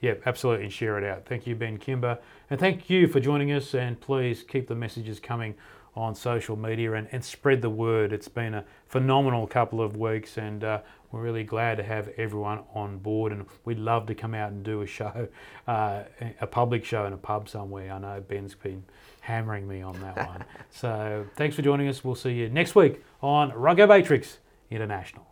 Yeah, 0.00 0.14
absolutely, 0.26 0.64
and 0.64 0.72
share 0.72 0.98
it 0.98 1.04
out. 1.04 1.26
Thank 1.26 1.46
you, 1.46 1.54
Ben 1.54 1.78
Kimber, 1.78 2.18
and 2.50 2.58
thank 2.58 2.90
you 2.90 3.06
for 3.06 3.20
joining 3.20 3.52
us. 3.52 3.72
And 3.72 4.00
please 4.00 4.42
keep 4.42 4.66
the 4.66 4.74
messages 4.74 5.20
coming 5.20 5.54
on 5.94 6.16
social 6.16 6.56
media 6.56 6.94
and, 6.94 7.06
and 7.12 7.24
spread 7.24 7.62
the 7.62 7.70
word. 7.70 8.12
It's 8.12 8.26
been 8.26 8.54
a 8.54 8.64
phenomenal 8.88 9.46
couple 9.46 9.80
of 9.80 9.96
weeks, 9.96 10.38
and 10.38 10.64
uh, 10.64 10.80
we're 11.12 11.20
really 11.20 11.44
glad 11.44 11.76
to 11.76 11.84
have 11.84 12.08
everyone 12.16 12.64
on 12.74 12.98
board, 12.98 13.30
and 13.30 13.46
we'd 13.64 13.78
love 13.78 14.06
to 14.06 14.16
come 14.16 14.34
out 14.34 14.50
and 14.50 14.64
do 14.64 14.82
a 14.82 14.88
show, 14.88 15.28
uh, 15.68 16.02
a 16.40 16.48
public 16.48 16.84
show 16.84 17.06
in 17.06 17.12
a 17.12 17.16
pub 17.16 17.48
somewhere. 17.48 17.92
I 17.92 17.98
know 18.00 18.20
Ben's 18.26 18.56
been 18.56 18.82
hammering 19.20 19.68
me 19.68 19.82
on 19.82 20.00
that 20.00 20.16
one. 20.16 20.44
So 20.72 21.26
thanks 21.36 21.54
for 21.54 21.62
joining 21.62 21.86
us. 21.86 22.02
We'll 22.02 22.16
see 22.16 22.32
you 22.32 22.48
next 22.48 22.74
week 22.74 23.04
on 23.22 23.52
Ruggo 23.52 23.88
Matrix 23.88 24.38
International. 24.68 25.29